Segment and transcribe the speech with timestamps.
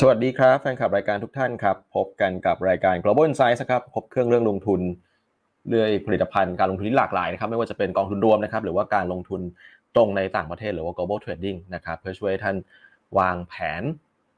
[0.00, 4.80] สวัสดีครับแฟนคลับรายการทุกท่านครับ พบกันกับรายการ Global Insights ครับพบเครื่องเรื่องลงทุน
[5.68, 9.40] เรื่อยผลิตภัณฑ์การลงทุนที่หลากหลายนะครับไม่ว่าจะเป็นกองทุนรวมนะครับหรือว่าการลงทุน
[9.96, 12.56] ตรงในต่างประเทศหรือว่า global trading นะครับเพื่อช่วยท่าน
[13.18, 13.82] วางแผน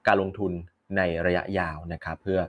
[0.06, 0.52] การลงทุน
[0.96, 2.40] ในระยะยาวนะครับเพื่อ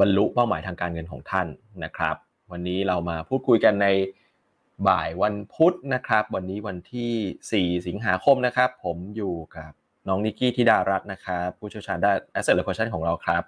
[0.00, 1.46] บรรลุเป้าหมายทางการเงินของท่าน
[1.84, 2.16] นะครับ
[2.50, 3.88] วันนี้เรามาพูดคุยกันใน
[4.88, 9.72] บ่ายวันพุธนะครับ วันนี้วันที่ 4 สิงหาคมนะครับ ผมอยู่กับ
[10.08, 13.42] น้องนิกกี้ธิดารัตน์นะครับผู้เชี่ยวชาญด้าน asset allocation ของเราครับ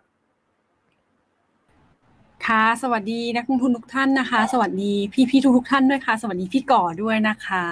[2.46, 7.66] ค่ะ สวัสดีนักลงทุนทุกท่านนะคะ สวัสดีพี่พี่ทุกทุกๆท่านด้วยค่ะ สวัสดีพี่ก่อด้วยนะคะ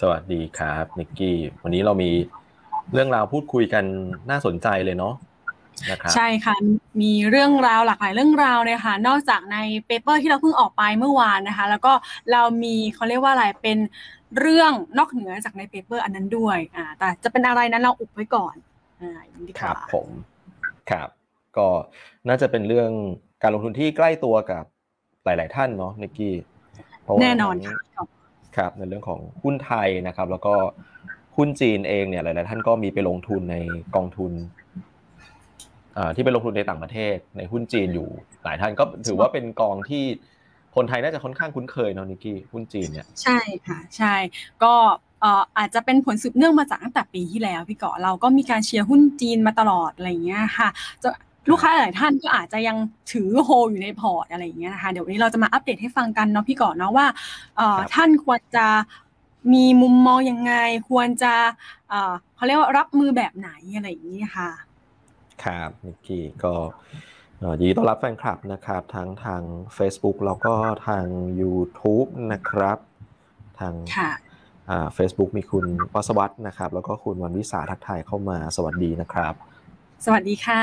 [0.00, 2.10] สวัสดีครับนิกกี้วันนี้เรามี
[2.92, 3.84] เรื่องราวพูดคุยกัน
[4.30, 5.14] น่าสนใจเลยเนาะ
[5.90, 6.54] นะครับใช่ค่ะ
[7.02, 11.92] มีเรื่องราวหลากหลายเรื่องราวเลยค่ะนอกจากใน paper ที่เราเพิ่งออกไปเมื่อวานนะคะ แล้วก็
[12.32, 13.78] เรามีเขาเรียกว่าอะไรเป็น
[14.40, 18.54] เรื่องนอกเหนือจากใน paper อันนั้นด้วยอ่าแต่จะเป็นอะไรนั้นเราอุบไว้ก่อน
[19.00, 20.08] อ่าอย่างนี้ดีกว่าครับผม
[20.90, 21.08] ครับ
[21.56, 21.68] ก็
[22.28, 22.90] น่าจะเป็นเรื่อง
[23.42, 24.64] การลงทุนที่ใกล้ตัวกับ
[25.24, 26.34] หลาย ๆ ท่านเนาะนิกกี้
[27.02, 28.06] เพราะว่าแน่นอนทั้งค่ะ
[28.56, 30.54] ครับในเรื่องของหุ้นไทยนะครับ แล้วก็
[31.36, 33.56] หุ้นจีนเองเนี่ยหลาย ๆ ท่านก็มีไปลงทุนใน
[33.96, 34.32] กองทุน
[35.96, 38.08] อ่าที่ไปลงทุนในต่างประเทศในหุ้นจีนอยู่
[38.44, 40.04] หลายท่านก็ถือว่าเป็นกองที่
[40.76, 44.14] คนไทยน่าจะค่อนข้างคุ้นเคยเนาะนิกกี้หุ้นจีนเนี่ยใช่ค่ะใช่
[44.62, 44.74] ก็
[45.20, 50.68] เอ่ออาจจะเป็นผลสืบเนื่องมาจากตั้งแต่ปีที่แล้วพี่เกาะเราก็มีการเชียร์หุ้นจีนมาตลอดอะไรอย่างเงี้ยค่ะ
[51.02, 51.08] จะ
[51.50, 52.76] ลูกค้าหลายท่านก็อาจจะยัง
[53.12, 57.06] ถือโฮอยู่ในพอร์ตอะไรอย่างเงี้ยนะคะเดี๋ยววันนี้เราจะมาอัปเดตให้ฟังกันเนาะพี่เกาะเนาะว่า
[57.56, 58.66] เอ่อครับท่านควรจะ
[59.52, 60.54] มีมุมมองยังไง
[60.90, 61.34] ควรจะ
[61.88, 64.50] เอ่อเขาเรียกว่ารับมือแบบไหนอะไรอย่างนี้ค่ะ
[65.44, 69.42] ครับนิกกี้ก็เอ่อ ยินดีต้อนรับแฟนคลับนะครับทั้งทาง
[69.76, 70.54] Facebook แล้วก็
[70.88, 71.06] ทาง
[71.40, 72.78] YouTube นะครับ
[73.60, 74.10] ทางค่ะ
[74.70, 79.34] อ่า Facebook มีคุณวัสวัตนะครับ แล้วก็คุณวันวิสาทักทายเข้ามาสวัสดีนะครับ
[80.04, 80.62] สวัสดีค่ะ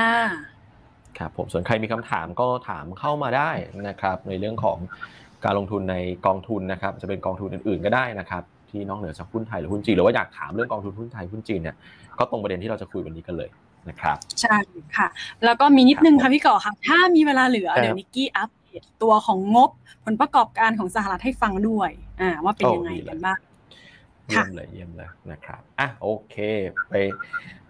[1.18, 3.50] ครับผมส่วนใครมีคำถามก็ถามเข้ามาได้
[3.88, 4.78] นะครับ ในเรื่องของ
[5.44, 11.76] การลงทุนในกองทุนนะครับ จะเป็นกองทุนอื่นๆก็ได้นะครับที่นอกเหนือจากหุ้นไทยหรือหุ้นจีนหรือว่าอยากถามเรื่องกองทุนหุ้นไทยหุ้นจีนเนี่ย
[12.18, 13.50] ก็ตรงประเด็นที่เราจะคุยวันนี้กันเลย
[13.88, 14.56] นะครับใช่
[14.96, 15.08] ค่ะ
[15.44, 19.70] แล้วก็มีนิดนึงครัค่ะบพี่ก่อค่ะ ถ้ามีเวลาเหลือครับเดี๋ยวนิกกี้อัปเดตตัวของงบ
[20.04, 23.38] ผลประกอบการของสหรัฐให้ฟังด้วย อ่า ว่าเป็นโอ้ยังไงดีเลยกันบ้าง
[24.28, 26.36] เยี่ยมเลยเยี่ยมเลยนะครับอะโอเค
[26.88, 26.94] ไป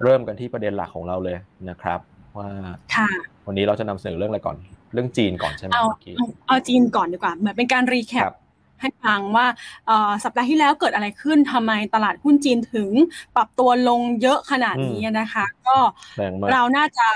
[0.02, 1.36] เริ่มกันที่ประเด็นหลักของเราเลย
[1.70, 2.00] นะครับ
[2.38, 2.48] ว่า
[2.96, 3.08] ค่ะ
[3.46, 4.56] วันนี้เราจะนำเสนอเรื่องอะไรก่อน
[4.92, 8.36] เรื่องจีนก่อนใช่ไหมเอาเมื่อกี้เอาเอาจีนก่อนดีกว่า เหมือนเป็นการรีแคคปรับ
[8.82, 9.46] ให้ฟังว่า
[9.86, 12.90] เอ่อสัปดาห์ที่แล้วเกิดอะไรขึ้นทำไมตลาดหุ้นจีนถึง
[13.36, 15.76] ปรับตัวลงเยอะขนาดนี้นะคะ ก็
[16.18, 17.06] แรงมากเราน่าจะ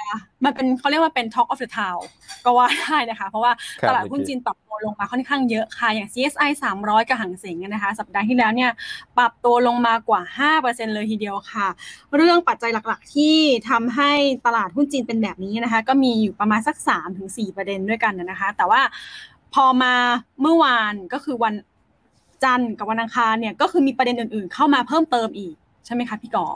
[0.45, 2.03] มันเป็นเขาเรียกว่าเป็น Talk of the Town
[2.45, 6.51] ก็ว่าได้นะคะ เพราะว่าครับตลาดหุ้นจีนปรับตัวลงมาค่อนข้างเยอะค่ะ อย่าง CSI
[6.81, 8.71] 300 กับหางเสงนะคะ สัปดาห์ที่แล้วเนี่ย
[9.19, 10.21] ปรับตัวลงมากว่า
[10.63, 11.69] 5%เลยทีเดียวค่ะ
[12.17, 13.37] เรื่องปัจจัยหลักๆ ที่
[13.71, 14.13] ทำให้
[14.47, 16.77] ตลาดหุ้นจีนเป็นแบบนี้นะคะ ก็มีอยู่ประมาณสัก
[17.17, 18.81] 3-4 ประเด็นด้วยกันนะคะ แต่ว่า
[19.55, 19.95] พอมา
[20.41, 21.55] เมื่อวานก็คือวัน
[22.45, 26.47] จันทร์กับวันอังคารเนี่ยก็คือมีประเด็นอื่นๆ เข้ามาเพิ่มเติมอีกใช่ไหมคะพี่ก่อ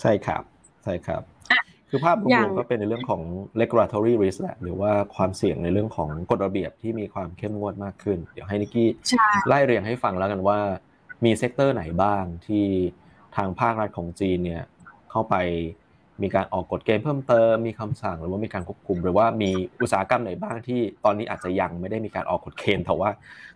[0.00, 0.42] ใช่ครับ
[0.84, 3.22] ใช่ครับอะคือภาพรวมๆอย่างก็เป็นในเรื่องของ
[3.60, 10.58] regulatory risk แหละหรือว่าความเสี่ยงในเรื่องของกฎระเบียบที่มีความเข้มงวดมากขึ้น เดี๋ยวให้นิกกี้ใช่ไล่เรียงให้ฟังแล้วกันว่า
[11.24, 12.64] มี sector ไหนบ้างที่
[13.36, 14.62] ทางภาครัฐของจีนเนี่ย
[15.10, 15.34] เข้าไป
[16.22, 19.50] มีการออกกฎเกณฑ์เพิ่มเติมมีคำสั่งหรือว่ามีการควบคุม หรือว่ามี
[19.82, 23.10] อุตสาหกรรมไหนบ้างที่ตอนนี้อาจจะยังไม่ได้มีการออกกฎเกณฑ์แต่ว่า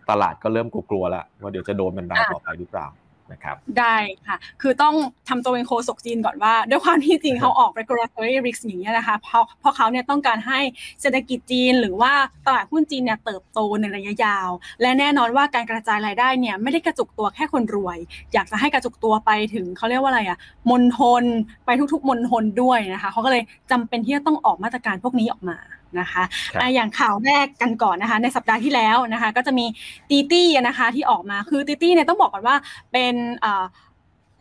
[0.09, 2.87] ตลาดก็เริ่มกลัวๆแล้วว่าเดี๋ยวจะโดนบันดาลต่อไปหรือเปล่า
[3.31, 3.97] นะครับได้
[4.27, 4.95] ค่ะ คือต้อง
[5.29, 10.59] ทำตัวเป็นโคศกจีนก่อนว่า ด้วยความที่จริงเขาออก regulatory risk อย่างนี้ยนะคะเพราะเพราะเขาเนี่ยต้องการให้
[11.01, 12.13] เศรษฐกิจจีน หรือว่า
[12.45, 14.49] ตลาดหุ้นจีนเนี่ยเติบโตในระยะยาว
[14.81, 17.97] และแน่นอนว่าการกระจายรายได้เนี่ยไม่ได้กระจุกตัวแค่คนรวย
[18.33, 20.37] อยากจะให้กระจุกตัวไปถึงเขาเรียกว่าอะไรอะ
[20.71, 21.23] มณฑล
[21.65, 25.57] ไปทุกๆมณฑลด้วยนะคะเขาก็เลยจำเป็นที่จะต้องออกมาตรการพวกนี้ออกมา
[25.99, 26.23] นะคะ
[26.53, 29.65] ครับอะอย่างข่าวแรกกันก่อนนะคะ ในสัปดาห์ที่แล้วนะคะ ก็จะมี
[30.09, 32.55] ตีตี้นะคะที่ออกมาคือตีตี้เนี่ยต้องบอกก่อนว่า
[32.91, 33.65] เป็นเอ่อ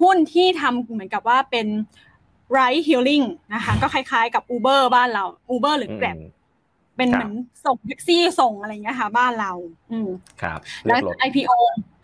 [0.02, 1.66] หุ้นที่ทำเหมือนกับว่าเป็น
[2.56, 5.24] ride hailing นะคะก็คล้ายๆกับ Uber บ้านเรา
[5.54, 6.36] Uber หรือ Grab อืม
[6.96, 7.34] เป็นครับเหมือน
[7.64, 9.52] ส่งแท็กซี่ส่งอะไรอย่างเงี้ยค่ะ บ้านเรา
[9.90, 10.08] อืม
[10.42, 11.52] ครับหเรีลัยงกรจาถก IPO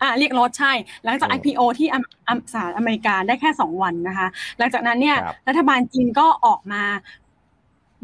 [0.01, 0.73] อ่าเรียกรถใช่
[1.05, 4.27] หลังจากอืม IPO ที่อเมอเมสหรัฐอเมริกาได้แค่สองวันนะคะ
[4.57, 6.83] หลังจากนั้นเนี่ยครับรัฐบาลจีนก็ออกมา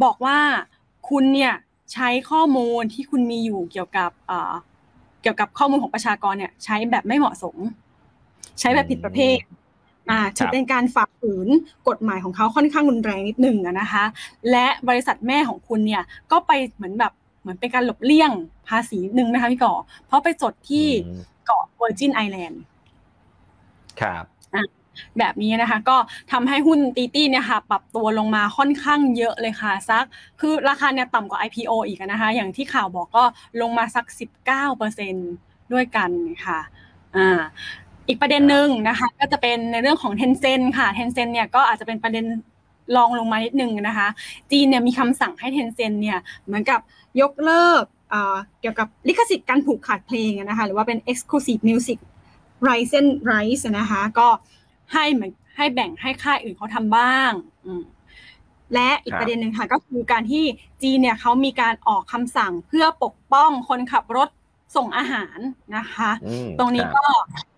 [0.03, 0.38] บอกว่า
[1.09, 1.53] คุณเนี่ย
[1.94, 4.53] ใช้ข้อมูลที่คุณมีอยู่เกี่ยวกับเอ่อ
[5.21, 7.56] เกี่ยวกับข้อมูลของประชากรเนี่ยใช้แบบไม่เหมาะสม
[8.59, 9.38] ใช้แบบผิดประเภท
[10.09, 11.48] อ่าถือเป็นการฝ่าฝืน
[11.88, 14.03] กฎหมายของเขาค่อนข้างรุนแรงนิดหนึ่งอะนะคะ
[14.51, 18.31] และบริษัทแม่ของคุณเนี่ยก็ไปเหมือนแบบเหมือนเป็นการหลบเลี่ยง
[18.68, 19.74] ภาษีนิดนึงนะคะพี่ก่อ
[20.06, 22.62] เพราะไปจดที่อืมเกาะเวอร์จินไอแลนด์
[24.01, 24.25] ครับ
[25.17, 25.97] แบบนี้นะคะ ก็
[26.31, 30.05] ทำให้หุ้น DiDi เนี่ยค่ะ ปรับตัวลงมาค่อนข้างเยอะเลยค่ะสัก
[30.39, 33.23] คือราคาเนี่ยต่ำกว่า IPO อีกนะคะ อย่างที่ข่าวบอกก็
[33.61, 34.05] ลงมาสัก
[34.89, 36.11] 19%ด้วยกัน
[36.45, 36.59] ค่ะ
[37.15, 37.39] อ่า
[38.07, 42.25] อีกประเด็นหนึ่งนะคะ ก็จะเป็นในเรื่องของ Tencent ค่ะ Tencent เนี่ยก็อาจจะเป็นประเด็น
[42.95, 44.07] รองลงมานิดนึงนะคะ
[44.51, 46.79] จีนเนี่ยมีคำสั่งให้ Tencent เนี่ยเหมือนกับ
[47.21, 47.83] ยกเลิก
[48.61, 51.99] เกี่ยวกับลิขสิทธิ์การผูกขาดเพลงนะคะ หรือว่าเป็น exclusive music
[52.69, 54.27] license rights นะคะ ก็
[54.93, 57.31] ให้เหมือนให้แบ่งให้ค่ายอื่นเขาทำบ้าง
[57.65, 57.83] อืม
[58.73, 60.43] และอีกครับประเด็นหนึ่งค่ะก็คือการที่
[60.83, 64.29] จีนเนี่ยเขามีการออกคำสั่งเพื่อปกป้องคนขับรถ
[64.75, 65.38] ส่งอาหาร
[65.77, 67.05] นะคะอืมตรงนี้ครับก็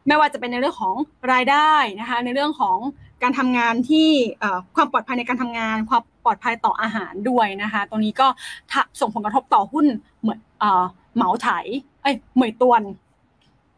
[0.08, 0.96] ไม่ว่าจะเป็นในเรื่องของ
[1.32, 2.78] รายได้นะคะ ในเรื่องของ
[3.24, 4.10] การทำงานที่
[4.40, 8.28] เอ่อความปลอดภัยในการทำงาน ความปลอดภัยต่ออาหารด้วยนะคะ ตรงนี้ก็
[8.72, 9.86] ทะส่งผลกระทบต่อหุ้น
[10.22, 10.84] เหมือนเอ่อ
[11.16, 11.48] เหมาไถ
[12.02, 12.82] เอ้ยเหมยตวน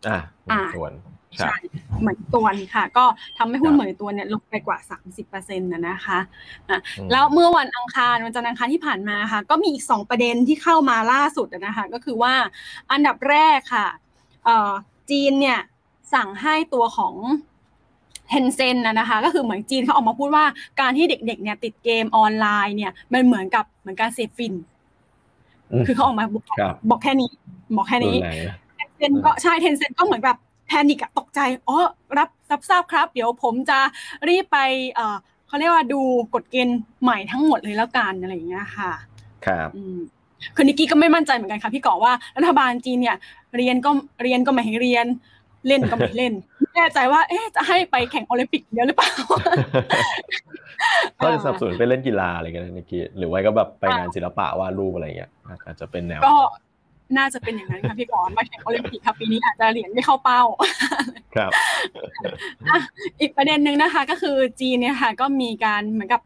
[0.07, 0.19] อ่า
[0.51, 1.55] อ่าส่วนครับ ใช่
[2.01, 3.05] เหมือนตวนค่ะ ก็
[3.37, 4.77] ทำให้หุ้นครับเหมยตวนเนี่ยลงไปกว่า
[5.21, 6.19] 30%นะนะคะ
[6.69, 12.33] อะอืมแล้วเมื่อวันอังคารวันจันทร์อังคารที่ผ่านมาค่ะ ก็มีอีกสองประเด็นที่เข้ามาล่าสุดนะคะ ก็คือว่า
[12.91, 13.87] อันดับแรกค่ะ
[14.45, 14.71] เอ่อ
[15.11, 15.59] จีนเนี่ย
[16.13, 17.15] สั่งให้ตัวของ
[18.29, 20.45] Tencent นะนะคะก็คือเหมือนจีนเขาออกมาพูดว่า
[20.79, 24.53] การที่เด็กๆเนี่ยติดเกมออนไลน์เนี่ยมันเหมือนกับเหมือนการเสพฝิ่น
[25.71, 27.29] อืมคือเขาออกมาบอกครับบอกแค่นี้
[27.75, 31.77] บอกแค่นี้รุนแรงนะ Tencent ก็ใช่ Tencent ก็เหมือนแบบ panic อะตกใจอ๋อ
[32.17, 33.79] รับรับทราบครับ เดี๋ยวผมจะ
[34.29, 34.59] รีบไป
[34.93, 35.15] เอ่อ
[35.47, 36.01] เขาเรียกว่าดู
[36.33, 38.91] กฎเกณฑ์ใหม่ทั้งหมดเลยแล้วกันอะไรอย่างเงี้ยค่ะ
[39.45, 39.97] ครับอืม
[40.55, 43.17] คือนิกกี้ก็ไม่มั่นใจเหมือนกันค่ะพี่ก่อว่ารัฐบาลจีนเนี่ย
[43.57, 43.89] เรียนก็
[44.23, 45.07] เรียนก็ไม่ให้เรียน
[45.67, 49.11] เล่นก็ไม่เล่นไม่แน่ใจว่า เอ๊ะจะให้ไปแข่งโอลิมปิกเดียวหรือเปล่า
[51.23, 55.31] ก็จะสนับสนุนไปเล่นกีฬาอะไรกันนะเมื่อกี้หรือว่าก็แบบไปงานศิลปะวาดรูปอะไรอย่างเงี้ย
[55.65, 56.37] อาจจะเป็นแนวก็
[57.17, 60.41] น่าจะเป็นอย่างนั้นค่ะพี่ก่อมาแข่งโอลิมปิกค่ะปีนี้อาจจะเหรียญไม่เข้าเป้า
[61.35, 61.51] ครับ
[62.69, 62.79] อะ
[63.19, 66.21] อีกประเด็นหนึ่งนะคะ ก็คือจีนเนี่ยค่ะ ก็มีการเหมือนกับ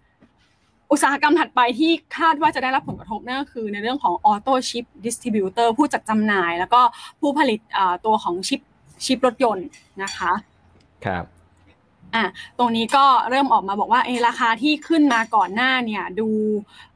[0.92, 6.82] อุตสาหกรรมถัดไปที่คาดว่าจะได้รับผลกระทบนั่นก็คือในเรื่องของออโต้ชิปดิสติบิวเตอร์ผู้จัดจำหน่าย แล้วก็
[7.20, 8.62] ผู้ผลิตอ่าตัวของชิป
[9.06, 9.68] ชิปรถยนต์
[10.04, 10.32] นะคะ
[11.06, 11.26] ครับ
[12.16, 12.26] อะ
[12.60, 16.30] ตรงนี้ก็เริ่มออกมาบอกว่าเออราคาที่ขึ้นมาก่อนหน้าเนี่ยดู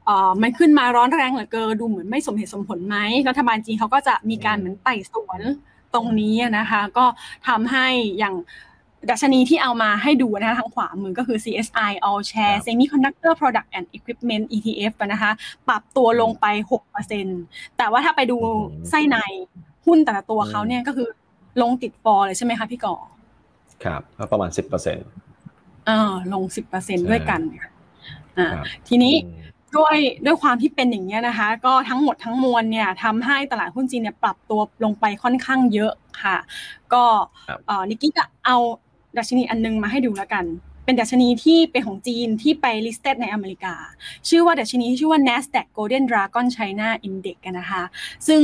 [0.06, 2.96] เอ่อมันขึ้นมาร้อนแรงเหลือเกินดูเหมือนไม่สมเหตุสมผลไหม
[3.28, 5.40] รัฐบาลจีนเขาก็จะมีการเหมือนไต่สวน
[5.94, 7.04] ตรงนี้นะคะ ก็
[7.48, 7.86] ทำให้
[8.18, 8.34] อย่าง
[9.10, 15.32] ดัชนีที่เอามาให้ดูนะคะทางขวามือก็คือ CSI All ค Share รับ Semiconductor Product and Equipment ETF อะนะคะ
[15.68, 16.46] ปรับตัวลงไป
[17.12, 18.50] 6%แต่ว่าถ้าไปดูอื
[18.82, 19.16] มไส้ใน
[19.86, 21.08] หุ้นแต่ละตัวอืมเขาเนี่ยก็คือ
[21.62, 22.96] ลงติดฟอร์เลยใช่ไหมคะพี่ก่อ
[23.84, 25.06] ครับก็ประมาณสิบเปอร์เซ็นต์
[25.86, 27.70] เออลงสิบเปอร์เซ็นด้วยกันค่ะ
[28.38, 29.14] อ่าครับทีนี้
[29.76, 35.92] ด้วยด้วยความที่เป็นอย่างนี้ยนะคะ ก็ทั้งหมดทั้งมวลเนี่ยทำให้ตลาดหุ้นจีนเนี่ยปรับตัวลงไปค่อนข้างเยอะ
[36.22, 36.36] ค่ะ
[36.92, 37.04] ก็
[37.48, 38.56] ครับเอ่อนิกกี้ก็เอา
[39.18, 40.46] ดัชนีอันนึงมาให้ดูแล้วกัน
[40.84, 43.74] เป็นดัชนีที่เป็นของจีนที่ไป listed ในอเมริกา
[44.28, 47.82] ชื่อว่าดัชนีที่ชื่อว่า NASDAQ Golden Dragon China Index กันนะคะ
[48.26, 48.40] ซึ่ง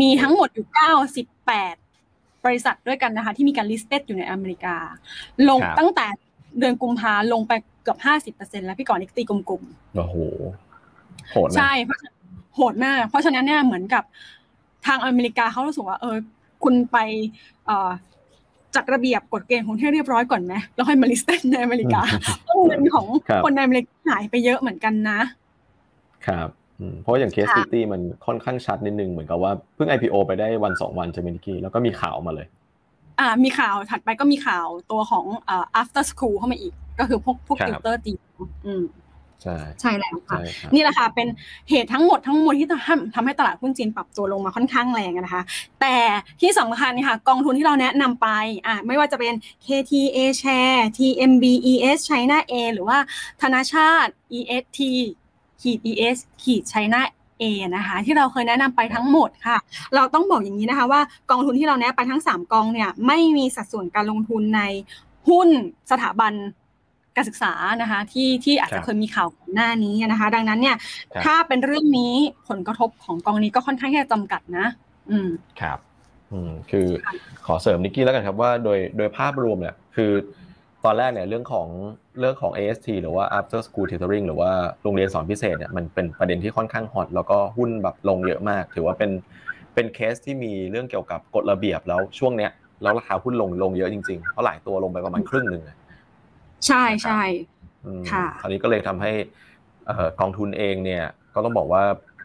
[0.00, 1.83] มีทั้งหมดอยู่ 98
[2.46, 4.76] บริษัทด้วยกันนะคะ ที่มีการ listed อยู่ในอเมริกา
[5.48, 6.06] ลงครับตั้งแต่
[6.58, 7.52] เดือนกุมภาลงไป
[7.82, 7.98] เกือบ
[8.36, 10.16] 50%แล้วพี่ก่อนนิกตีกลมๆโอ้โห
[11.30, 12.10] โหดนะใช่เพราะฉะ
[12.54, 14.04] โหดมาก เพราะฉะนั้นเนี่ยเหมือนกับ
[14.86, 16.16] ทางอเมริกาเขารู้สึกว่าเออ
[16.64, 16.96] คุณไป
[17.66, 17.90] เอ่อ
[18.74, 22.00] จัดระเบียบกฎเกณฑ์ของที่เรียบร้อยก่อนไหมแล้วค่อยมา list ในอเมริกา
[22.44, 25.20] เพราะเงินของครับคนในอเมริกาหายไปเยอะเหมือนกันนะ
[26.26, 26.63] ครับอืม
[27.02, 32.46] เพราะอย่างเคสค่ะ DiDi มันค่อนข้างชัดนิดนึงเหมือนกับว่าเพิ่ง IPO ไปได้วันสองวันใช่ไหมนิกกี้แล้วก็มีข่าวมาเลย
[33.20, 38.18] อ่ามีข่าวถัดไปก็มีข่าวตัวของเอ่อ after school เข้ามาอีก ก็คือพวกพวกครับติวเตอร์จีน
[38.66, 38.84] อืม
[39.42, 41.28] ใช่ใช่แล้วค่ะใช่ครับนี่แหละค่ะเป็น
[41.70, 45.42] เหตุทั้งหมดทั้งมวลที่ทำทำให้ตลาดหุ้นจีนปรับตัวลงมาค่อนข้างแรงนะคะ
[45.80, 45.96] แต่
[46.40, 48.28] ที่สำคัญค่ะกองทุนที่เราแนะนำไป
[48.66, 49.34] อะไม่ว่าจะเป็น
[49.66, 52.98] KTA Share TMB ES China A หรือว่า
[53.42, 54.80] ธนาชาติ EST
[55.64, 57.00] ขีด ES ขีด China
[57.42, 57.44] A
[57.76, 59.58] นะคะที่เราเคยแนะนำไปทั้งหมดค่ะ
[59.94, 64.62] เราต้องบอกอย่างนี้นะคะว่ากองทุนที่เราแนะไปทั้ง 3 กองเนี่ยไม่มีสัดส่วนการลงทุนใน
[65.28, 65.48] หุ้น
[65.90, 66.32] สถาบัน
[67.16, 67.52] การศึกษา
[67.82, 70.76] นะคะที่ที่อาจครัจะบเคยมีข่าวก่อนหน้านี้นะคะ ดังนั้นเนี่ย
[71.14, 72.14] ครับถ้าเป็นเรื่องนี้
[72.48, 74.66] ผลกระทบของกองนี้ก็ค่อนข้างที่จะจำกัดนะ
[75.10, 75.28] อืม
[75.60, 75.78] ครับ
[76.32, 77.12] อืมคือค่ะ
[77.46, 80.10] ขอเสริมนิกกี้แล้วกันครับว่าโดยโดยภาพรวมเนี่ยคือ
[80.84, 81.68] ตอนแรกเนี่ยเรื่องของ
[82.20, 84.50] เรื่องของ AST หรือว่า after school tutoring หรือว่า
[84.82, 89.10] โรงเรียนสอนพิเศษเนี่ยมันเป็นประเด็นที่ค่อนข้างฮอตแล้วก็หุ้นแบบลงเยอะมาก ถือว่าเป็น
[89.74, 92.50] เป็นเคสที่มีเรื่องเกี่ยวกับกฎระเบียบแล้วช่วงเนี้ย
[92.82, 95.76] แล้วราคาหุ้นลงลงเยอะจริงๆเพราะหลายตัวลงไปประมาณครึ่งหนึ่งอะ
[96.66, 97.20] ใช่ใช่
[97.84, 99.12] อืมค่ะคราวนี้ก็เลยทำให้
[99.86, 101.82] เอ่อกองทุนเองเนี่ยก็ต้องบอกว่า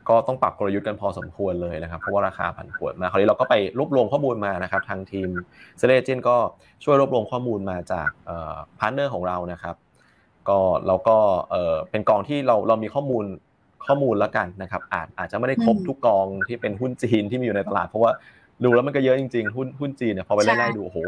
[0.10, 5.30] ก็ต้องปรับกลยุทธ์กันพอสมควรเลยนะครับเพราะว่าราคาผันผวนมาคราวนี้เราก็ไปรวบรวมข้อมูลมานะครับทางทีม
[5.78, 6.36] เซเลจินก็
[6.84, 8.10] ช่วยรวบรวมข้อมูลมาจาก
[8.80, 9.76] partner ของเรานะครับ
[10.50, 11.18] ก็เราก็
[11.52, 13.26] เอ่อเป็นกองที่เราเรามีข้อมูล
[13.86, 18.12] ข้อมูลแล้วกันนะครับอาจอาจจะไม่ได้ครบอืมทุกกองที่เป็นหุ้นจีนที่มีอยู่ในตลาดเพราะว่า
[18.64, 21.00] ดูแล้วมันก็เยอะจริงๆหุ้นหุ้นจีนเนี่ยพอไปไล่ๆดูโอ้โห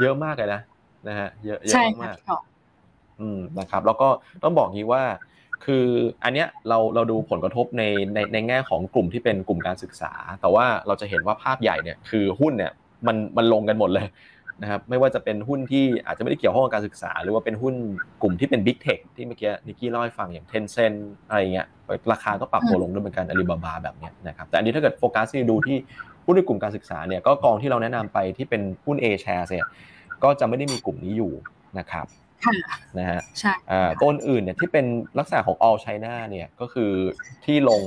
[0.00, 0.60] เยอะมากเลยนะ
[1.08, 2.38] นะฮะเยอะเยอะใช่ค่ะมากๆพี่กอ
[3.20, 4.08] อืมนะครับ แล้วก็
[4.42, 5.02] ต้องบอกงี้ว่า
[5.64, 5.86] คือ
[6.24, 7.82] อันเนี้ยเราเราดูผลกระทบใน
[8.14, 12.72] ในในแง่ของกลุ่มที่เป็นกลุ่มการศึกษา แต่ว่าเราจะเห็นว่าภาพใหญ่เนี่ยคือหุ้นเนี่ย
[13.06, 14.06] มันมันลงกันหมดเลย
[14.62, 17.74] นะครับไม่ว่าจะเป็นหุ้นที่อาจจะไม่ได้เกี่ยวข้องกับการศึกษา หรือว่าเป็นหุ้น
[18.22, 20.98] กลุ่มที่เป็น Big Tech ที่เมื่อกี้นิกกี้เล่าให้ฟังอย่าง Tencent
[21.28, 21.66] อะไรเงี้ย
[22.12, 25.76] ราคาก็ปรับตัวลงด้วยเหมือนกันอาลีบาบาแบบเนี้ยนะครับแต่อันนี้ถ้าเกิดโฟกัสที่ดูที่
[26.26, 29.66] หุ้นในกลุ่มการศึกษาเนี่ยก็กองที่เราแนะนำไปที่เป็นหุ้น A share เนี่ย
[30.22, 31.32] ก็จะไม่ได้มีกลุ่มนี้อยู่
[31.78, 32.06] นะครับ
[32.98, 34.86] นะฮะใช่อ่าต้นอื่นเนี่ยที่เป็น
[35.18, 36.92] ลักษณะของ all China เนี่ยก็คือ
[37.44, 37.82] ที่ลง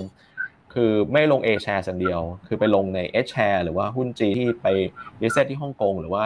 [0.74, 4.68] คือไม่ลง A share อย่างเดียว คือไปลงใน H share หรือว่าหุ้นจีนที่ไป
[5.22, 6.26] listed ที่ฮ่องกงหรือว่า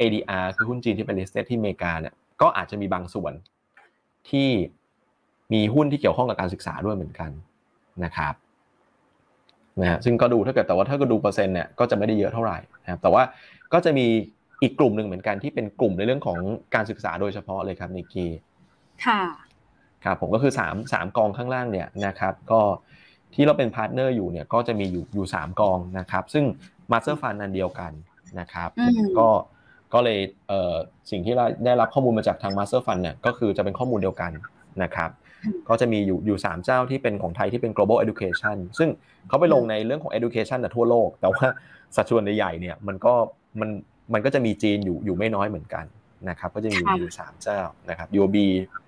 [0.00, 3.32] ADR คือหุ้นจีนที่ไป listed ที่อเมริกาเนี่ยก็อาจจะมีบางส่วน
[4.30, 4.48] ที่
[5.52, 7.30] มีหุ้นที่เกี่ยวข้องกับการศึกษาด้วยเหมือนกัน
[8.04, 8.34] นะครับ
[9.80, 13.22] นะฮะซึ่งก็ดูถ้าเกิดแต่ว่าถ้าก็ดูเปอร์เซ็นต์เนี่ยก็จะไม่ได้เยอะเท่าไหร่นะครับแต่ว่า
[13.72, 14.06] ก็จะมี
[14.62, 16.38] อีกกลุ่มหนึ่งเหมือนกันที่เป็นกลุ่มในเรื่องของ
[16.74, 18.30] การศึกษาโดยเฉพาะเลยครับนิกกี้
[19.06, 19.22] ค่ะ
[20.04, 22.60] ครับผมก็คือ3 3กองข้างล่างเนี่ยนะครับก็
[23.34, 26.44] ที่เราเป็น partner อยู่เนี่ยก็จะมีอยู่อยู่3กองนะครับ ซึ่ง
[26.92, 27.92] master fund อันเดียวกัน
[28.40, 29.28] นะครับอืมก็
[29.94, 30.74] ก็เลยเอ่อ
[31.10, 34.32] สิ่งที่เราได้รับข้อมูลมาจากทางมาสเตอร์ฟันเนี่ยก็คือจะเป็นข้อมูลเดียวกัน
[34.82, 35.10] นะครับ
[35.68, 38.88] ก็จะมีอยู่อยู่สามเจ้าที่เป็นของไทยที่เป็น global education ซึ่ง
[39.28, 41.46] เขาไปลงในเรื่องของ education แต่ทั่วโลก แต่ว่า
[41.96, 43.14] สัดส่วนใหญ่ๆเนี่ยมันก็
[43.60, 43.70] มัน
[44.12, 45.84] มันก็จะมีจีนอยู่อยู่ไม่น้อยเหมือนกัน
[46.28, 47.60] นะครับก็จะมีอยู่ค่ะอยู่สามเจ้า
[47.90, 48.36] นะครับ UOB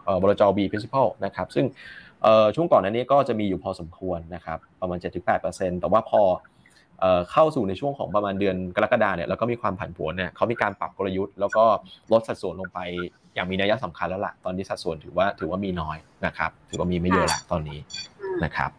[0.04, 1.66] เอ่อบลจ B principal นะครับซึ่ง
[2.22, 4.98] เอ่อช่วงก่อนหน้านี้ก็จะมีอยู่พอสมควรนะครับประมาณ
[5.40, 6.22] 7-8%แต่ว่าพอ
[7.00, 11.64] เอ่อเข้าสู่ในช่วงของประมาณเดือนกรกฎาเนี่ยแล้วก็มีความผันผวนเนี่ยเขามีการปรับกลยุทธ์ แล้วก็
[12.12, 12.78] ลดสัดส่วนลงไป
[13.34, 15.96] อย่างมีนัยสำคัญแล้วล่ะตอนนี้สัดส่วนถือว่าถือว่ามีน้อย
[16.26, 18.70] นะครับ ถือว่ามีไม่เยอะละตอนนี้อ่านะครับ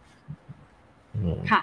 [1.16, 1.60] อืมค่ะ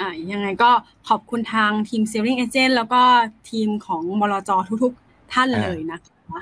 [0.00, 0.70] อ่ายังไงก็
[1.08, 3.02] ขอบคุณทางทีม Selling Agent แล้วก็
[3.50, 4.50] ทีมของบลจ
[4.82, 6.40] ทุกๆท่านเลยนะคะ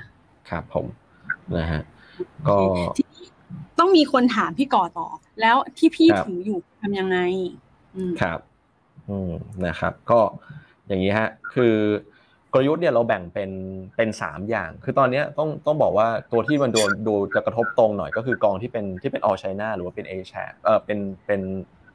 [0.50, 0.86] ครับผม
[1.56, 1.82] นะฮะ
[2.48, 2.56] ก็
[2.96, 3.26] ทีนี้
[3.78, 5.08] ต้องมีคนถามพี่ก่อต่อ
[5.40, 7.18] แล้วที่พี่ครับถืออยู่ทำยังไง
[7.94, 8.38] อืมครับ
[9.08, 9.30] อืม
[9.66, 10.20] นะครับ ก็
[10.86, 11.74] อย่างนี้ฮะ คือ
[12.52, 13.50] กลยุทธ์เนี่ยเราแบ่งเป็น
[13.96, 21.40] เป็นสามอย่าง คือตอนเนี้ยต้องต้องบอกว่าตัวที่มันโดนดูจะกระทบตรงหน่อยก็คือกองที่เป็นที่เป็น all China หรือว่าเป็น A share เออเป็นเป็น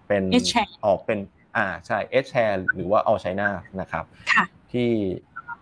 [0.08, 1.20] เป็น H share ออกเป็น
[1.58, 3.50] อ่าใช่ H share หรือว่า all China
[3.82, 4.90] นะครับค่ะที่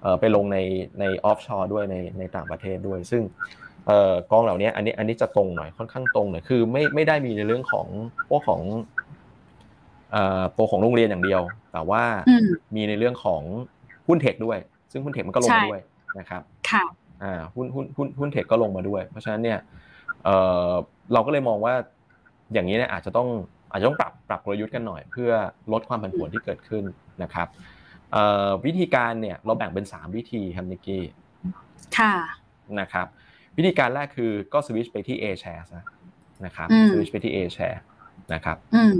[0.01, 0.57] เอ่อไปลงใน
[0.99, 3.21] ในออฟชอร์ด้วยในในต่างประเทศด้วย ซึ่ง
[3.87, 7.87] เอ่อกองเหล่านี้อันนี้อันนี้จะตรงหน่อยค่อนข้างตรงหน่อยคือไม่ไม่ได้มีในเรื่องของ
[8.29, 8.61] พวกของ
[10.11, 11.41] เอ่อตัวของโรงเรียนอย่างเดียว
[11.73, 13.41] แต่ว่าอืมมีในเรื่องของ
[14.07, 14.57] หุ้นเทคด้วย
[14.91, 15.81] ซึ่งหุ้นเทคมันก็ลงใช่มาด้วย
[16.19, 16.83] นะครับค่ะ
[17.23, 19.59] อ่าหุ้นหุ้นหุ้นหุ้นเทคก็ลงมาด้วย เพราะฉะนั้นเนี่ย
[20.23, 20.35] เอ่
[20.69, 20.71] อ
[21.13, 21.73] เราก็เลยมองว่า
[22.53, 23.27] อย่างนี้เนี่ยอาจจะต้อง
[23.73, 25.31] อาจจะต้องปรับปรับกลยุทธ์กันหน่อย เพื่อ
[25.73, 26.83] ลดความผันผวนที่เกิดขึ้น
[27.23, 27.47] นะครับ
[28.11, 31.03] เอ่อวิธีการเนี่ยเราแบ่งเป็น 3 วิธีครับนิกกี้
[31.97, 32.13] ค่ะ
[32.79, 33.07] นะครับ
[33.57, 35.83] วิธีการแรกคือก็สวิตช์ไปที่ A share ซะ
[36.45, 37.79] นะครับอืมสวิตช์ไปที่ A share
[38.33, 38.95] นะครับอืม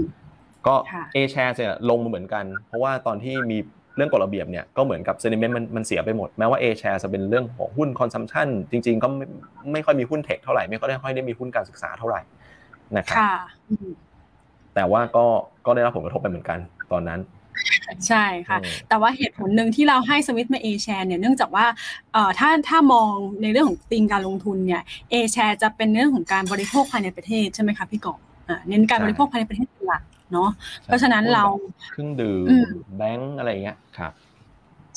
[0.66, 3.58] ก็ค่ะ A share เนี่ยลงมาเหมือนกัน เพราะว่าตอนที่มี
[3.96, 9.26] เรื่องกฎระเบียบเนี่ยก็เหมือนกับ sentiment มันมันเสียไปหมด แม้ว่า A share จะเป็นเรื่องของหุ้น consumption จริง ๆ ก็ไม่
[9.72, 12.20] ไม่ค่อยมีหุ้นเทคเท่าไหร่ ไม่ค่อยได้ค่อยได้มีหุ้นการศึกษาเท่าไหร่
[12.96, 13.34] นะครับค่ะ
[13.68, 13.90] อืม
[14.74, 15.24] แต่ว่าก็
[15.66, 16.58] ก็ได้รับผลกระทบไปเหมือนกัน
[16.92, 17.20] ตอนนั้น
[18.08, 21.66] ใช่ค่ะอืมแต่ว่าเหตุผลหนึ่งที่เราให้สวิตมา A share เนี่ยเนื่องจากว่า
[22.12, 23.10] เอ่อถ้าถ้ามอง
[23.42, 30.02] ในเรื่องของธีมการลงทุนเนี่ย A share จะเป็นเรื่องของการบริโภคภายในประเทศใช่ไหมคะพี่กอบอ่าเน้นการบริโภคภายในประเทศเป็นหลัก
[30.32, 30.50] เนาะ
[30.84, 31.44] เพราะฉะนั้นเรา
[31.92, 34.12] เครื่องดื่มอืมแบงก์อะไรอย่างเงี้ยครับ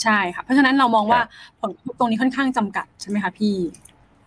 [0.03, 1.29] ใช่ค่ะเพราะฉะนั้นเรามองว่าครับ
[1.61, 3.55] ผลกระทบตรงนี้ค่อนข้างจำกัดใช่ไหมคะพี่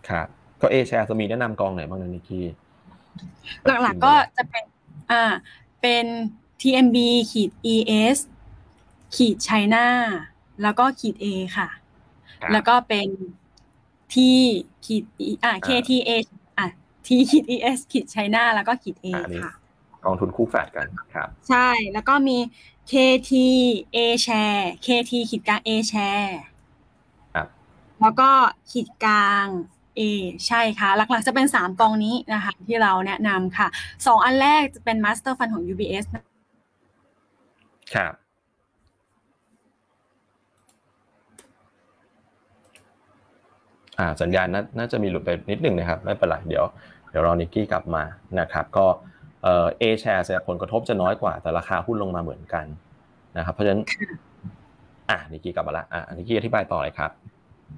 [0.09, 0.27] ครับ
[0.61, 2.45] ก็ A share จะมีแนะนำกองไหนบ้างนะนิกกี้
[3.83, 4.63] หลักๆก็จะเป็น
[5.11, 5.23] อ่า
[5.81, 6.05] เป็น
[6.61, 6.97] TMB
[7.31, 8.17] ขีด ES
[9.15, 9.85] ขีด China
[10.61, 11.25] แล้วก็ขีด A
[11.57, 11.67] ค่ะ
[12.41, 13.07] ครับแล้วก็เป็น
[14.13, 14.15] T
[14.85, 16.09] ขีด E อ่า KTA
[16.57, 16.67] อะ
[17.05, 19.53] T ขีด ES ขีด China แล้วก็ขีด A อ่าอันนี้ค่ะ
[20.03, 22.37] กองทุนคู่แฝดกันครับ ใช่แล้วก็มี
[22.91, 23.31] KT
[23.95, 26.31] A share KT ขีดกลาง A share
[27.35, 27.47] ครับ
[28.01, 28.29] แล้วก็
[28.71, 29.47] ขีดกลาง
[29.99, 30.01] A
[30.47, 36.05] ใช่ค่ะ หลักๆจะเป็น 3 กองนี้นะคะที่เราแนะนำค่ะ 2 อันแรกจะเป็น Master Fund ของ UBS
[37.95, 38.13] ครับ
[43.99, 46.65] อ่าสัญญาณนาน่าจะมีหลุดไปนิดหนึ่งนะครับไม่เป็นไรเดี๋ยว
[47.09, 48.03] เดี๋ยวรอนิกกี้กลับมา
[48.39, 48.85] นะครับก็
[49.43, 52.65] เอ่อ A share เนี่ยผลกระทบจะน้อยกว่าแต่ราคาหุ้นลงมาเหมือนกัน
[53.37, 53.81] นะครับเพราะฉะนั้น
[55.09, 57.11] อะนิกกี้กลับมาละอะนิกกี้อธิบายต่อเลยครับ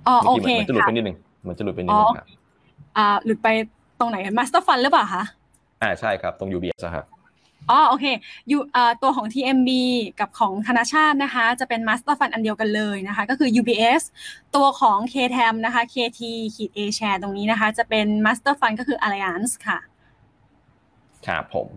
[0.07, 2.27] อ๋อโอเคนิกกี้เหมือนมันจะหลุดค่ะไปนิดนึงเห มันจะหลุดไปนิดนึงครับ
[2.97, 3.47] อ่าหลุดไป
[3.99, 5.23] ตรงไหน master fund หรือเปล่าคะ
[5.81, 7.05] อ่าใช่ครับตรง UBS อะครับ
[7.71, 8.05] อ๋อโอเค
[8.51, 9.69] ยูอ่าตัวของ TMB
[10.19, 14.01] กับของธนาชาตินะคะ จะเป็น Master Fund อันเดียวกันเลยนะคะ ก็คือ UBS
[14.55, 16.21] ตัวของ KTAM นะคะ KT
[16.55, 19.79] ขีด A share ตรงนี้นะคะ จะเป็น Master Fund ก็คือ Allianz ค่ะ
[21.27, 21.67] ครับผม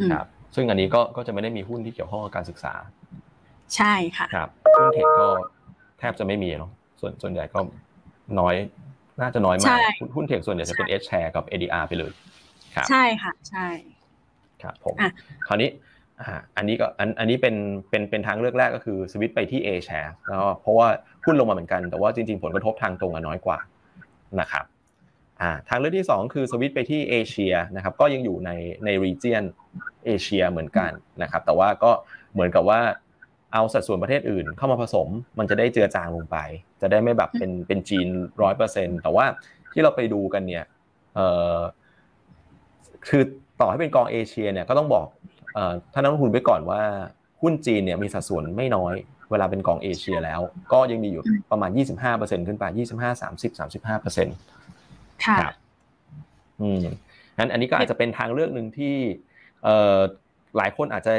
[0.00, 2.74] อืมครับซึ่งอันนี้ก็ก็จะไม่ได้มีหุ้นที่เกี่ยวข้องกับการศึกษา
[3.76, 5.28] ใช่ค่ะครับหุ้นเทคก็
[5.98, 7.58] แทบจะไม่มีเนาะส่วนส่วนใหญ่ก็
[8.38, 8.54] น้อย
[9.20, 12.12] น่าจะน้อยใช่มากหุ้นหุ้นเทคส่วนใหญ่จะเป็น H share กับ ADR ไปเลย
[12.74, 13.66] ครับใช่ค่ะ ใช่
[14.62, 15.10] ครับผมอะ
[15.46, 15.70] คราวนี้
[16.20, 17.54] อ่าอันนี้ก็อันอันนี้เป็น
[17.90, 20.88] เป็นเป็นทางเลือกแรกก็คือสวิตช์ไปที่ A share แล้วเพราะว่า
[21.24, 23.58] หุ้นลงมาเหมือนกันแต่ว่าจริงๆ ผลกระทบทางตรงอะน้อยกว่า
[24.40, 24.64] นะครับ
[25.40, 28.50] อ่าทางเลือกที่ 2 คือสวิตช์ไปที่เอเชียนะครับก็ยังอยู่ใน
[28.84, 29.42] ใน region
[30.06, 30.90] เอเชียเหมือนกัน
[31.22, 31.90] นะครับแต่ว่าก็
[32.32, 32.80] เหมือนกับว่า
[33.52, 36.36] เอาสัดส่วนประเทศอื่นเข้ามาผสม มันจะได้เจือจางลงไป
[36.80, 38.08] จะได้ไม่แบบเป็นเป็นจีน
[38.42, 39.24] ร้อยเปอร์เซ็นแต่ว่า
[39.72, 40.64] ที่เราไปดูกันเนี่ย
[41.14, 41.56] เอ่อ
[43.08, 43.22] คือ
[43.60, 45.06] ต่อให้เป็นกองเอเชียเนี่ยก็ต้องบอก
[45.54, 46.80] เอ่อท่านนักลงทุนไปก่อนว่า
[47.42, 48.94] หุ้นจีนเนี่ยมีสัดส่วนไม่น้อย
[49.30, 50.40] เวลาเป็นกองเอเชียแล้ว
[50.72, 51.70] ก็ยังมีอยู่ประมาณ
[52.08, 52.64] 25%ขึ้นไป
[52.98, 55.54] 25 30 35%ค่ะครับ
[56.60, 56.82] อืม
[57.38, 58.94] งั้นอันนี้ก็อาจจะเป็นทางเลือกหนึ่งที่
[59.64, 59.98] เอ่อ
[60.56, 61.12] หลายคนอาจจะ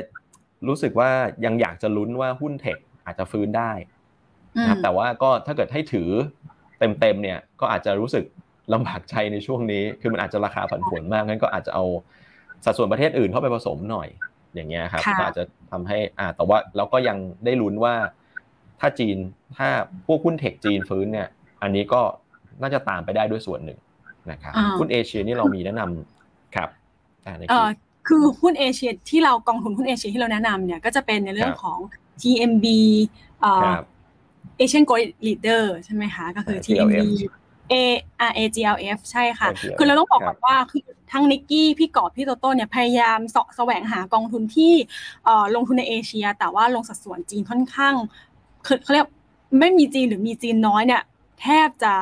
[0.67, 1.09] รู้สึกว่า
[1.45, 3.71] ยังอยากจะลุ้นว่าหุ้นเทคอาจจะฟื้นได้
[4.55, 6.09] อืมนะครับแต่ว่าก็ถ้าเกิดให้ถือ
[6.79, 8.25] เต็มๆเนี่ยก็อาจจะรู้สึก
[8.73, 11.85] ลำบากใจในช่วงนี้ คือมันอาจจะราคาผันผวนมากงั้นก็อาจจะเอา
[12.65, 14.07] สัดส่วนประเทศอื่นเข้าไปผสมหน่อย
[14.55, 17.95] อย่างเงี้ยครับค่ะก็อาจจะทำให้อ่าแต่ว่าเราก็ยังได้ลุ้นว่า
[18.79, 19.17] ถ้าจีน
[19.57, 19.69] ถ้า
[20.05, 21.27] พวกหุ้นเทคจีนฟื้นเนี่ย
[21.61, 22.01] อันนี้ก็
[22.61, 23.79] น่าจะตามไปได้ด้วยส่วนหนึ่ง
[24.31, 26.69] นะครับอ่าหุ้นเอเชียนี่เรามีแนะนำครับ
[27.25, 27.75] อ่าในเอ่คลิอป
[28.09, 31.79] คือหุ้นเอเชียที่เรากองทุนหุ้นเอเชียที่เราแนะนำเนี่ยก็จะเป็นในเรื่องครับของ
[32.21, 32.65] TMB
[33.41, 33.85] เอ่อครับ
[34.59, 37.31] Asian Growth Leader ใช่ไหมคะก็คืออ่า TMB GLF
[37.73, 37.75] A
[38.29, 44.73] R A G L F ใช่ค่ะ GLF คือเราต้องบอกคก่รัอบนว่าคือทั้งนิกกี้พี่กอบพี่โตโต้เนี่ยพยายามเสาะแสวงหากองทุนที่
[45.25, 47.93] เอ่อลงทุนในเอเชีย แต่ว่าลงสัดส่วนจีนค่อนข้าง
[48.65, 49.07] คือเขาเรียก
[49.59, 51.01] ไม่มีจีนหรือมีจีนน้อยเนี่ย
[51.41, 51.93] แทบจะ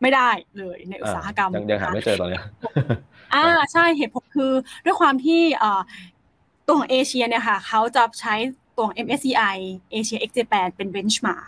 [0.00, 2.42] ไม่ได้เลยในอุตสาหกรรมยังยังหาไม่เจอตอนเนี้ย
[3.34, 4.52] อ่าใช่เหตุผลคือ
[4.84, 5.80] ด้วยความที่เอ่อ
[6.66, 8.34] ตัวของเอเชียเนี่ยค่ะเขาจะใช้
[8.76, 9.56] ตัวของ MSCI
[9.98, 11.46] Asia X Japan เป็น benchmark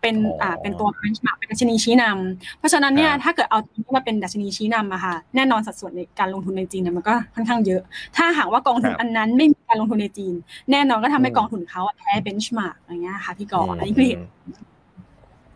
[0.00, 7.82] เป็นอ๋ออ่อ่าเป็นตัว benchmark เป็นดัชนีชี้นำเพราะฉะนั้นเนี่ยครับถ้าเกิดเอาตัวนี้มาเป็นดัชนีชี้นำอะค่ะแน่นอนสัดส่วนในการลงทุนในจีนเนี่ยมันก็ค่อนข้างเยอะ
[8.16, 10.34] ถ้าหากว่ากองทุนอันนั้นไม่มีการลงทุนในจีน
[10.70, 14.52] แน่นอนก็ทำให้กองทุนเขาอะแพ้ benchmark อย่างเงี้ยค่ะพี่กออันนี้คือเหตุม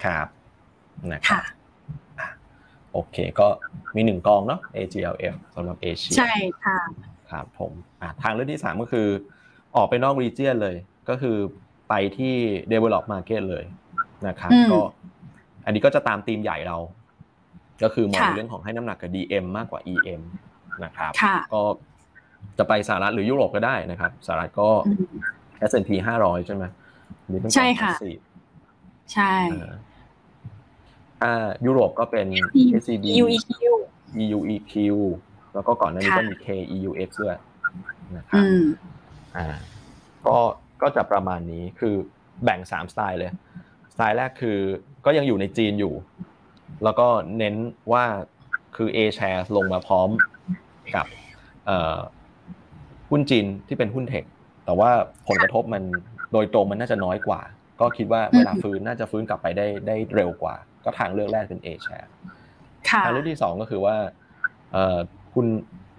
[0.04, 0.26] ครับ
[1.12, 1.63] นะครัค่ะบอะ
[2.94, 3.46] โอเค ก็
[3.96, 6.78] มีหนึ่งกองเนาะ AGLF สำหรับเอเชียใช่ค่ะ
[7.30, 9.08] ครับผมอะทางเลือกที่สามก็คือ
[9.76, 10.76] ออกไปนอกรีเจียนเลย
[11.08, 11.36] ก็คือ
[11.88, 12.34] ไปที่
[12.72, 13.64] develop market เลย
[14.26, 14.80] นะครับอืมก็
[15.64, 16.78] อันนี้ก็จะตามธีมใหญ่เรา
[17.82, 20.22] ก็คือมองค่ะในเรื่องของให้น้ำหนักกับ DM มากกว่า EM
[20.84, 21.62] นะครับค่ะก็
[22.58, 25.06] จะไปสหรัฐหรือยุโรปก็ได้นะครับสหรัฐก็อืม
[25.70, 26.64] S&P 500 ใช่ไหม
[27.22, 28.22] อันนี้เป็นใช่ค่ะกอง passive
[29.12, 29.32] ใช่
[31.24, 32.26] อ่าอ่ายุโรปก็เป็น
[32.80, 33.50] SCB UEQ
[34.22, 34.74] EUEQ
[35.54, 37.38] แล้วก็ก่อนหน้านี้ค่ะก็มี KEUX ด้วย
[38.16, 38.64] นะครับอืม
[39.36, 39.46] อ่า
[40.26, 40.38] ก็
[40.82, 41.94] ก็จะประมาณนี้คือ
[42.44, 43.30] แบ่ง3สไตล์เลย
[43.92, 44.58] สไตล์แรกคือ
[45.04, 45.94] ก็ยังอยู่ในจีนอยู่
[46.84, 47.06] แล้วก็
[47.38, 47.54] เน้น
[47.92, 48.04] ว่า
[48.76, 50.08] คือ A share ลงมาพร้อม
[50.94, 51.06] กับ
[51.66, 51.96] เอ่อ
[53.10, 54.24] หุ้นจีนที่เป็นหุ้นเทค
[54.64, 54.90] แต่ว่า
[55.28, 55.82] ผลกระทบมัน
[56.32, 57.40] โดยตรงมันน่าจะน้อยกว่า
[57.80, 62.08] ก็คิดว่าเวลาฟื้นน่าจะฟื้นกลับไปได้ได้เร็วกว่า ก็ทางเลือกแรกเป็น A share
[62.90, 63.96] ค่ะทางเลือกที่สองก็คือว่า
[64.72, 64.98] เอ่อ
[65.34, 65.46] คุณ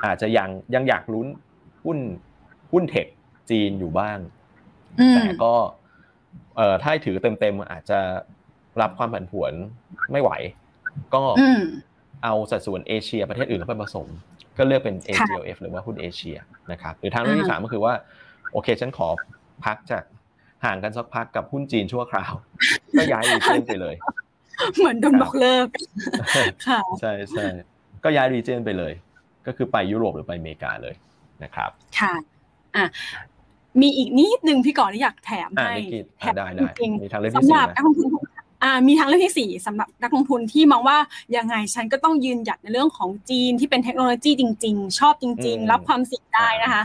[0.06, 1.28] อาจจะยังยังอยากลุ้น
[1.86, 2.00] หุ้น
[2.71, 3.08] หุ้นเทค
[3.50, 4.17] จีนอยู่บ้าง
[5.00, 5.54] อืมแต่ก็
[6.56, 8.00] เอ่อถ้าให้ถือเต็มๆอาจจะ
[8.82, 9.54] รับความผันผวน
[10.12, 10.32] ไม่ไหว
[11.13, 11.62] ก็อืม
[12.24, 14.08] เอาสัดส่วนเอเชีย ประเทศอื่นเข้าไปผสม
[14.58, 16.38] ก็เลือกเป็นค่ะ AGLF หรือว่าหุ้นเอเชีย
[16.71, 17.93] นะครับหรือทางเลือกที่สามก็คือว่า
[18.52, 19.08] โอเคฉันขอ
[19.65, 20.04] พักจาก
[20.65, 22.34] ห่างกันสักพักกับหุ้นจีนชั่วคราว
[22.98, 23.95] ก็ย้ายรีเจนไปเลย
[24.78, 25.68] เหมือนโดนบอกเลิก
[26.68, 27.46] ค่ะใช่ใช่
[28.04, 28.94] ก็ย้ายรีเจนไปเลย
[29.48, 30.96] ก็คือไปยุโรปหรือไปอเมริกาเลย
[31.44, 32.13] นะครับ ค่ะ
[32.76, 32.86] อะ
[33.82, 40.98] มีอีกนิดนึงพี่ก่อนที่อยากแถมอ่าให้นิกิตแถอะมได้จได้ริงมีทางเลือกๆที่สำหสี่รับไหมนักลงทุนทุกท่านอ่ามีทางเลือกที่สี่สำหรับนักลงทุนที่มองว่า
[41.38, 46.84] ยังไงฉันก็ต้องยืนหยัดในเรื่องของจีนที่เป็นเทคโนโลยีจริง ๆ ชอบจริงอืมๆรับความเสี่ยงได้นะคะ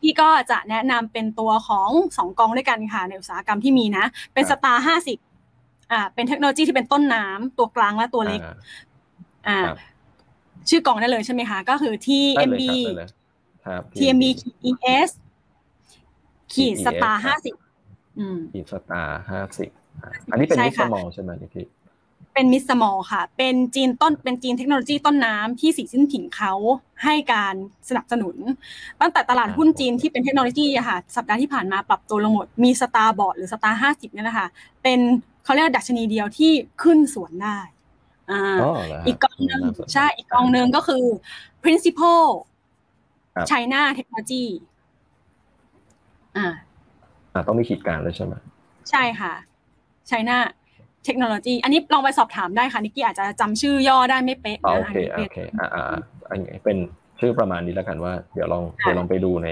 [0.00, 4.04] พี่ก็จะแนะนำเป็นตัวของสองกองด้วยกันค่ะในอุตสาหกรรมที่มีนะ
[4.34, 5.18] เป็นสตาร์ห้าสิบ
[5.92, 8.54] อ่าเป็นเทคโนโลยีที่เป็นต้นน้ำตัวกลางและตัวเล็ก อ่า
[9.48, 9.76] อ่าครับ
[10.68, 13.10] ชื่อกองได้เลยใช่ไหมคะ ก็คือที่ได้เลย MB ครับได้เลย
[13.66, 15.10] ครับ TMB ขีด ES
[16.52, 17.54] ขีด ES สตาร์ครัห้าบสิบ
[18.18, 19.70] อืมอีสตาร์ห้าสิบ
[20.30, 21.66] อันนี้เป็นใช่มิสค่ะมอลใช่ไหมนิกกี้
[22.34, 26.52] เป็นมิสมอลค่ะ เป็นจีนต้น เป็นจีนเทคโนโลยีต้นน้ำที่สีจิ้นผิงเขา
[27.04, 27.54] ให้การ
[27.88, 28.36] สนับสนุน
[29.00, 34.46] ตั้งแต่ตลาดหุ้นจีนที่เป็นเทคโนโลยีอะค่ะ สัปดาห์ที่ผ่านมาปรับตัวลงหมด มีสตาร์บอร์ดหรือสตาร์ห้าสิบเนี่ยนะคะ
[34.82, 35.00] เป็น
[35.44, 36.52] เขาเรียกว่าดัชนีเดียวที่
[36.82, 37.58] ขึ้นสวนได้
[38.30, 41.02] อ่าอ๋อเหรอฮะอีกกองหนึ่งน่าสนจใช่อีกกองหนึ่งก็คือ
[41.64, 42.24] principal
[43.34, 44.44] ครับ China Technology
[46.36, 46.46] อ่า
[47.34, 48.34] อ่าต้องมีขีดกลางเลยใช่ไหม
[48.90, 49.32] ใช่ค่ะ
[50.10, 50.36] China
[51.06, 56.00] Technology อันนี้ลองไปสอบถามได้ค่ะ นิกกี้อาจจะจำชื่อย่อได้ไม่เป๊ะอ๋อนะโอเคอันนี้โอเคอ่าอ่าอ่า
[56.30, 56.76] อันนี้เป็น
[57.20, 59.48] ชื่อประมาณนี้แล้วกันว่า เดี๋ยวลองเดี๋ยวลองไปดูใน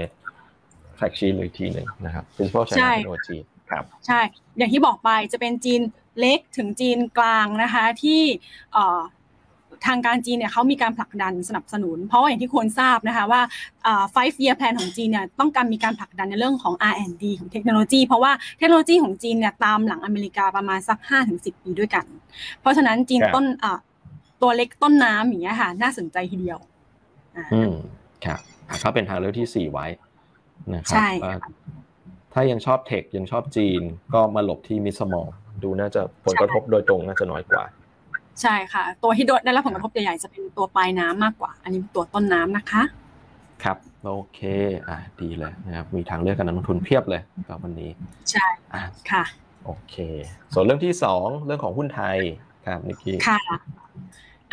[0.97, 3.37] แฟกชีเลยทีหนึ่งนะครับ principal China Technology
[3.71, 4.19] ครับใช่
[4.57, 5.81] อย่างที่บอกไปจะเป็นจีน
[6.19, 8.21] เล็กถึงจีนกลางนะคะที่
[8.73, 9.01] เอ่อ
[9.87, 13.41] ทางการจีนเนี่ยเขามีการผลักดันสนับสนุน เพราะว่าอย่างที่ควรทราบนะคะว่า
[13.83, 20.97] เอ่อ five year plan ของจีนเนี่ยต้องการมีการผลักดันในเรื่องของ R&D ของเทคโนโลยี เพราะว่าเทคโนโลยีของจีนเนี่ยตามหลังอเมริกาประมาณสัก
[21.31, 22.05] 5-10 ปีด้วยกัน
[22.61, 23.79] เพราะฉะนั้นจีนครับต้นเอ่อ
[24.41, 26.59] ตัวเล็กต้นน้ำอย่างเงี้ยค่ะ น่าสนใจทีเดียว
[27.35, 27.71] อ่าอืม
[28.25, 29.85] ครับอะก็เป็นทางเลือกที่สี่ไว้
[30.73, 31.35] นะครัใช่ว่า
[32.33, 33.81] ถ้ายังชอบเทคยังชอบจีน
[34.13, 35.27] ก็มาหลบที่มิสมอล
[35.63, 37.63] ดูน่าจะผลกระทบโดยตรงน่าจะน้อยกว่า
[38.41, 42.83] ใช่ค่ะ ตัวที่โดนได้รับผลกระทบใหญ่ๆจะเป็นตัวปลายน้ำมากกว่า อันนี้ตัวต้นน้ำนะคะ
[43.63, 44.39] ครับโอเค
[44.87, 47.91] อะดีเลยนะครับมีทางเลือกการลงทุนเพียบเลยกับวันนี้
[48.31, 49.23] ใช่อะค่ะ
[49.65, 49.95] โอเค
[50.53, 52.17] ส่วนเรื่องที่สองเรื่องของหุ้นไทย
[52.67, 53.39] ครับนิกกี้ค่ะ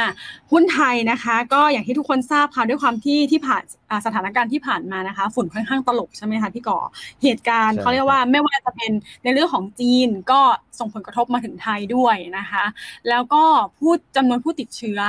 [0.00, 0.08] อะ
[0.52, 6.78] หุ้นไทยนะคะก็อย่างที่ทุกคนทราบค่ะด้วยความที่ที่ผ่านอ่าสถานการณ์ที่ผ่านมานะคะ ฝุ่นค่อนข้างตลบใช่ไหมคะพี่ก่อ
[7.22, 8.92] เหตุการณ์เขาเรียกว่าไม่ว่าจะเป็น
[9.24, 10.40] ในเรื่องของจีนก็
[10.78, 12.64] ส่งผลกระทบมาถึงไทยด้วยนะคะ
[13.08, 13.42] แล้วก็
[13.78, 15.00] ผู้จำนวนผู้ติดเชื้อ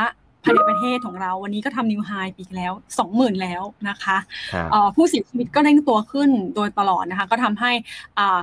[0.44, 2.74] ภายในประเทศของเราวันนี้ก็ทำ new high อีกแล้ว
[3.08, 4.18] 20,000 แล้วนะคะ
[4.54, 7.72] ครับเอ่อผู้เสียชีวิตก็เร่งตัวขึ้นโดยตลอดนะคะ ก็ทำให้
[8.18, 8.40] อ่า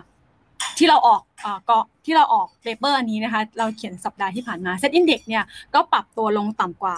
[0.78, 6.96] ที่เราออกอ่าก็ที่เราออก paper อันนี้นะคะเราเขียนสัปดาห์ที่ผ่านมา SET Index เนี่ยก็ปรับตัวลงต่ำกว่า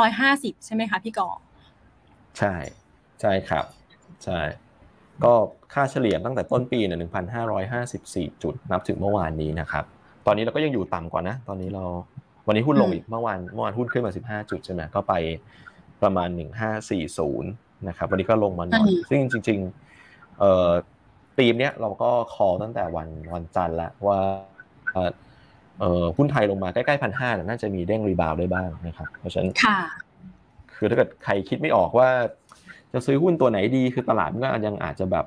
[0.00, 1.28] 1,550 ใช่ไหมคะพี่กอ
[2.38, 2.54] ใช่
[3.20, 3.64] ใช่ครับ
[4.24, 4.40] ใช่
[5.24, 5.32] ก็
[5.72, 6.98] ค่าเฉลี่ยตั้งแต่ต้นปีเนี่ย
[7.70, 9.84] 1,554 จุดนับถึงเมื่อวานนี้นะครับ
[10.26, 11.84] ตอนนี้เราก็ยังอยู่ต่ำกว่านะ ตอนนี้เรา
[12.46, 15.14] วันนี้หุ้นลงอีกเมื่อวานเมื่อวานหุ้นขึ้นมา 15 จุดใช่ไหมก็ไป
[16.02, 16.28] ประมาณ
[17.08, 20.93] 1540นะครับวันนี้ก็ลงมาหน่อยซึ่งจริง ๆ
[21.34, 24.18] เอ่อธีมเนี้ยเราก็คอตั้งแต่วันวันจันทร์ละว่า
[24.92, 25.10] เอ่อ
[25.78, 29.78] เอ่อหุ้นไทยลงมาใกล้ๆพันห้าน่าจะมีเด้ง rebound ได้บ้างนะครับ เพราะฉะนั้นค่ะ
[30.74, 32.08] คือถ้าเกิดใครคิดไม่ออกว่า
[32.92, 35.26] จะซื้อหุ้นตัวไหนดีคือตลาดมันก็ยังอาจจะแบบ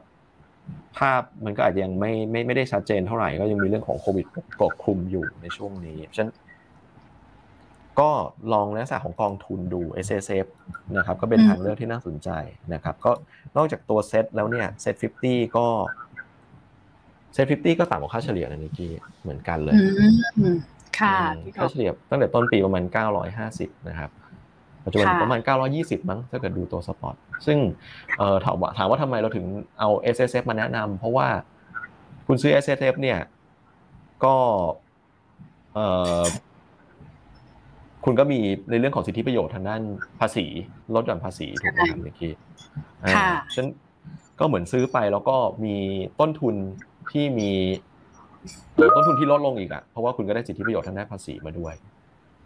[0.97, 4.25] ภาพมันก็อาจจะยังไม่ไม่ไม่ได้ชัดเจนเท่าไหร่ก็ยังมีเรื่องของโควิด
[4.61, 6.33] กดคลุมอยู่ในช่วงนี้เพราะฉะนั้น
[7.99, 8.09] ก็
[8.53, 10.47] ลองในลักษณะของกองทุนดู SSF
[10.97, 12.29] นะครับก็เป็นอืมทางเลือกที่น่าสนใจ
[12.73, 13.11] นะครับ ก็
[13.57, 15.65] นอกจากตัวเซ็ตแล้วเนี่ยเซ็ต50ก็
[17.33, 19.73] เซ็ต50ก็ต่ำกว่าค่าเฉลี่ยนะนิกกี้เหมือนกันเลย
[20.39, 20.57] อืม
[20.99, 22.83] ค่ะอืมพี่กอค่าเฉลี่ยตั้งแต่ต้นปีประมาณ
[23.35, 24.09] 950 นะครับ
[24.85, 25.39] ปัจจุบันค่ะประมาณ
[25.75, 27.57] 920 มั้งถ้าเกิดดูตัวสปอตซึ่ง
[28.17, 29.45] เอ่อถามว่าถามว่าทำไมเราถึง
[29.79, 31.27] เอา S S F มาแนะนำเพราะว่า
[32.27, 33.19] คุณซื้อ S S F เนี่ย
[34.23, 34.35] ก็
[35.73, 35.87] เอ่
[36.19, 36.21] อ
[38.05, 39.81] คุณก็มีในเรื่องของสิทธิประโยชน์ทางด้าน
[40.19, 40.45] ภาษี
[40.95, 42.33] ลดหย่อนภาษีถูกไหมครับเมื่อกี้
[43.03, 43.67] อ่าค่ะฉะนัน
[44.39, 45.75] ก็เหมือนซื้อไปแล้วก็มี
[46.19, 46.55] ต้นทุน
[47.11, 47.51] ที่มี
[48.75, 51.73] เอ่อต้นทุนที่ลดลงอีกอะเพราะว่าคุณก็ได้สิทธิประโยชน์ทางด้านภาษีมาด้วย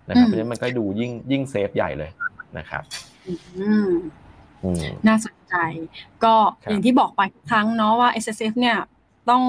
[0.10, 2.12] นะครับอืมเพราะฉะนั้นมันก็ดูยิ่งยิ่งเซฟใหญ่เลย
[2.58, 2.84] นะครับ
[3.60, 3.90] อืม
[4.64, 5.56] อืมน่าสนใจ
[6.24, 8.78] ก็ครับอย่างที่บอกไปทุกครั้งเนาะว่า S S F เนี่ย
[9.30, 9.44] ต้อง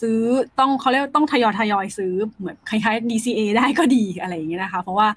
[0.00, 0.20] ซื้อ
[0.60, 5.08] ต้องเขาเรียกว่าต้องทยอยทยอยซื้อเหมือนคล้ายๆ D C A ได้ก็ดีอะไรอย่างเงี้ยนะคะ เพราะว่า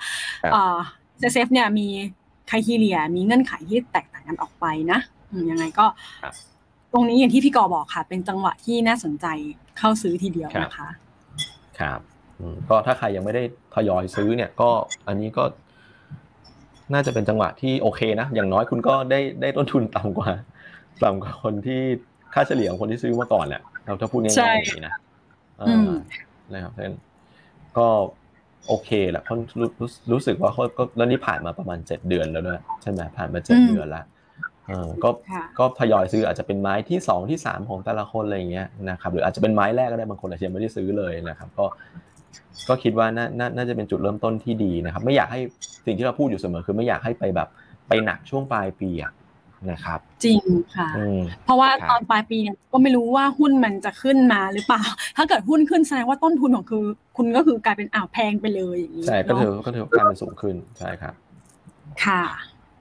[0.43, 0.77] ครับเอ่อ
[1.21, 1.87] S S F เนี่ยมี
[2.47, 4.99] ไครทีเรียมีเงื่อนไขที่แตกต่างกันออกไปนะ
[5.31, 5.85] อืมยังไงก็
[6.23, 6.33] ครับ
[6.93, 9.25] ตรงนี้อย่างที่พี่กอบอกค่ะ เป็นจังหวะที่น่าสนใจ
[9.77, 10.87] เข้าซื้อทีเดียวนะคะ
[11.79, 11.99] ครับ
[12.39, 13.43] อืมก็ถ้าใครยังไม่ได้
[13.75, 14.69] ทยอยซื้อเนี่ยก็
[15.07, 15.43] อันนี้ก็
[16.93, 20.29] น่าจะเป็นจังหวะที่โอเคนะอย่างน้อยคุณก็ได้ได้ต้นทุนต่ำกว่า
[21.03, 21.81] ต่ำกว่าคนที่
[22.33, 24.95] ค่าเฉลี่ยของคนที่ซื้อมาก่อนแหละ เราถ้าพูดง่ายๆใช่อย่างนี้นะ
[25.59, 25.91] เอออืม
[26.53, 26.97] นะครับเพราะฉะนั้น
[27.77, 27.87] ก็
[28.67, 34.03] โอเคแหละเขารู้รู้รู้สึกว่าเขาก็แล้วนี่ผ่านมาประมาณเจ็ดเดือนแล้วด้วยใช่ไหมผ่านมาเจ็ดเดือนละ
[34.67, 41.65] เออก็ค่ะก็ทยอยซื้ออาจจะเป็นไม้ที่สองที่สามของแต่ละคนอะไรอย่างเงี้ยนะครับหรืออาจจะเป็นไม้แรกก็ได้บางคนอาจจะยังไม่ได้ซื้อเลยนะครับ ก็
[42.69, 45.39] ก็คิดว่าน่าน่าน่าจะเป็นจุดเริ่มต้นที่ดีนะครับ ไม่อยากให้
[45.85, 47.47] สิ่งที่เราพูดอยู่เสมอคือไม่อยากให้ไปแบบ
[47.87, 49.11] ไปหนักช่วงปลายปีอะ
[49.71, 50.41] นะครับ จริง
[50.75, 54.83] ค่ะอืมเพราะว่าครับตอนปลายปีเนี่ยก็ไม่รู้ว่าหุ้นมันจะขึ้นมาหรือเปล่า
[55.17, 56.83] ถ้าเกิดหุ้นขึ้นแสดงว่าต้นทุนของคือ
[57.17, 61.13] คุณก็คือกลายเป็นอ่าวแพงไปเลยอย่างนี้ใช่ก็เนาะถือก็ถือว่าการมันสูงขึ้นใช่ครับ
[62.03, 62.23] ค่ะ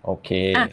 [0.05, 0.69] โอเคอะ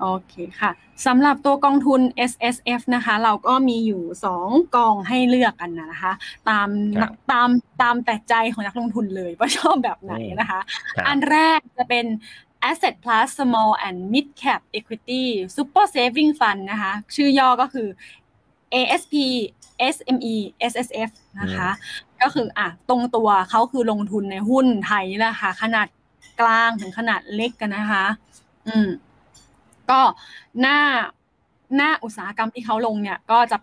[0.00, 0.70] โอเคค่ะ
[1.06, 4.02] สำหรับตัวกองทุน S S F นะคะ เราก็มีอยู่
[4.38, 6.12] 2 กองให้เลือกกันนะคะ
[6.48, 6.68] ตาม
[7.00, 7.48] ครับตาม
[7.82, 10.60] ตามแต่ใจของนักลงทุนเลยว่าชอบแบบไหนนะคะ
[10.96, 12.06] ครับอันแรกจะเป็น
[12.70, 15.24] Asset Plus Small and Mid Cap Equity
[15.56, 17.88] Super Saving Fund นะคะ ชื่อย่อก็คือ
[18.74, 19.14] ASP
[19.94, 20.34] SME
[20.72, 21.68] SSF นะคะ
[22.22, 25.86] ก็คืออะตรงตัวเขาคือลงทุนในหุ้นไทยนี่แหละค่ะ ขนาด
[26.40, 28.04] กลางถึงขนาดเล็กกันนะคะ
[28.66, 28.88] อืม
[29.90, 30.00] ก็
[30.60, 30.78] หน้า
[31.76, 33.58] หน้าอุตสาหกรรมที่เขาลงเนี่ย ก็จะ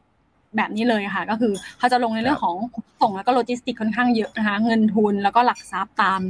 [0.58, 6.22] แบบนี้เลยค่ะ ก็คือเขาจะลงในเรื่องของขนส่งแล้วก็โลจิสติกค่อนข้างเยอะนะคะ เงินทุนแล้วก็หลักทรัพย์ตาม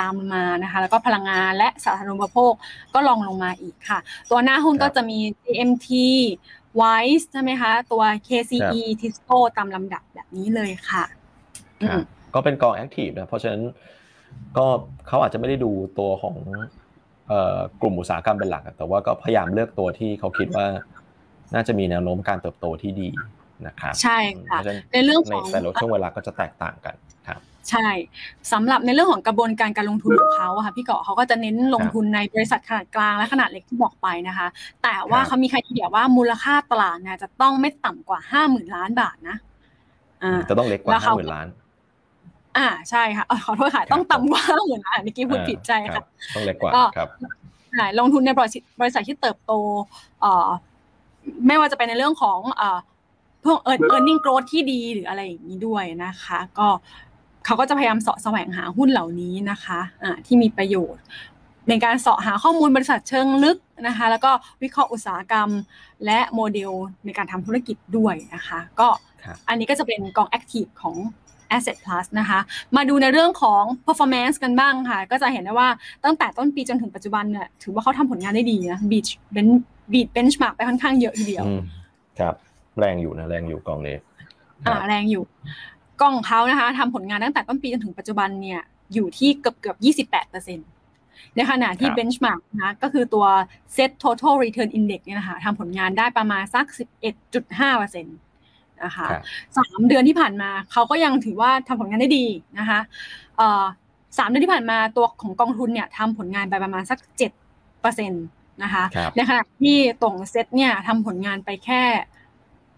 [0.00, 2.52] ตามมานะคะ แล้วก็พลังงานและสาธารณูปโภค
[2.94, 3.98] ก็ลองลงมาอีกค่ะ
[4.30, 5.88] ตัวหน้าหุ้นครับก็จะมี GMT
[6.80, 11.04] Wise ใช่ไหมคะ ตัว KCE Tisco ตามลำดับแบบนี้เลยค่ะ
[11.80, 12.00] ครับอืม
[12.34, 13.62] ก็เป็นกองแอคทีฟนะ เพราะฉะนั้น
[14.56, 14.66] ก็
[15.06, 16.36] เขาอาจจะไม่ได้ดูตัวของ
[17.28, 20.66] เอ่อกลุ่มอุตสาหกรรมเป็นหลักอะแต่ว่าก็พยายามเลือกตัวที่เขาคิดว่า
[21.54, 23.08] น่าจะมีแนวโน้มการเติบโตที่ดี
[23.66, 27.05] นะครับใช่เพค่ะราะฉะนั้นในเรื่องในของแต่ละช่วงเวลาก็จะแตกต่างกันครับ
[27.70, 27.88] ใช่
[28.52, 34.46] สำหรับในเรื่องของกระบวนการการลงทุนของเขาอะค่ะพี่เกาะเขาก็จะเน้นลงทุนในบริษัทขนาดกลางและขนาดเล็กที่บอกไปนะคะ
[34.82, 39.36] แต่ว่าครับเขามีใครทีเดียวว่ามูลค่าตลาดเนี่ยจะต้องไม่ต่ำกว่าห้าหมื่นล้านบาทนะ
[40.22, 41.46] อ่าจะต้องเล็กกแล้ว่าวห้าเขาหมื่นล้าน
[42.56, 47.08] อ่าใช่ค่ะเอ่อขอโทษค่ะครับต้องต่ำกว่าห้าหมื่นล้านเมื่อกี้พูดผิดใจอ่าค่ะต้องเล็กกว่าก็ครับ
[47.72, 49.52] ใช่ลงทุนในบริษัทบริษัทที่เติบโต
[50.20, 50.48] เอ่อ
[51.46, 52.78] ไม่ว่าจะเป็นในเรื่องของเอ่อ
[53.44, 56.68] พวก earn- earning growth ที่ดีหรืออะไรอย่างนี้ด้วยนะคะ ก็
[57.46, 61.04] เขาก็จะพยายามเสาะแสวงหาหุ้นเหล่านี้นะคะอ่าที่มีประโยชน์
[61.68, 64.30] ในการเสาะหาข้อมูลบริษัทเชิงลึกนะคะ แล้วก็
[64.62, 65.48] วิเคราะห์อุตสาหกรรม
[66.04, 66.72] และโมเดล
[67.04, 68.88] ในการทำธุรกิจด้วยนะคะ ก็
[69.24, 70.96] ครับอันนี้ก็จะเป็นกอง Active ของ
[71.56, 72.38] Asset Plus นะคะ
[72.76, 75.68] มาดูในเรื่องของ performance กันบ้างค่ะ ก็จะเห็นได้ว่า
[76.04, 79.48] ตั้งแต่ต้นปีจนถึงปัจจุบันเนี่ยถือว่าเขาทำผลงานได้ดีนะบีชเบน
[79.92, 81.60] beat benchmark ไปค่อนข้างเยอะทีเดียวอืม
[82.18, 82.34] ครับ
[82.78, 83.96] แรงอยู่นะ แรงอยู่กองนี้
[84.66, 85.24] คอ่ารับแรงอยู่
[86.00, 88.60] กล้องของเขานะคะทำผลงานตั้งแต่ต้นปีจนถึงปัจจุบันเนี่ย
[88.94, 90.68] อยู่ที่เกือบเกือบยี่สิบแปดเปอร์เซ็นต์
[91.36, 93.26] ในขณะที่ครับ benchmark นะก็คือตัว
[93.76, 98.16] SET Total Return Index เนี่ยนะคะทำผลงานได้ประมาณสักสิบเอ็ดจุดห้าเปอร์เซ็นต์
[98.84, 99.22] นะคะครับ
[99.58, 102.26] สามเดือนที่ผ่านมาเขาก็ยังถือว่าทำผลงานได้ดี
[102.58, 102.80] นะคะ
[103.36, 103.64] เอ่อ
[104.18, 107.32] สามเดือนที่ผ่านมาตัวของกองทุนเนี่ยทำผลงานไปประมาณสักเจ็ด
[107.82, 108.24] เปอร์เซ็นต์
[108.62, 111.82] นะคะครับในขณะที่ตรงเซตเนี่ยทำผลงานไปแค่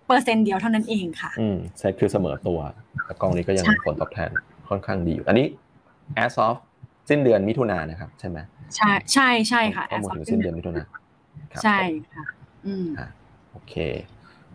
[0.09, 2.59] เปอร์เซ็นต์เดียวเท่านั้นเองค่ะ อืมเซตคือเสมอตัว
[3.05, 4.31] แต่กองนี้ก็ยังใช่ผลตอบแทน
[4.69, 5.47] ค่อนข้างดีอยู่ อันนี้
[6.25, 6.57] as of
[7.09, 8.39] สิ้นเดือนมิถุนายนนะครับ ใช่ไหม
[8.77, 10.87] ใช่ใช่ใช่ค่ะข้อมูล as of ถึงสิ้นเดือนมิถุนายน
[11.53, 12.27] ครับใช่ผมค่ะ
[12.67, 13.09] อืมอะ
[13.53, 13.75] โอเค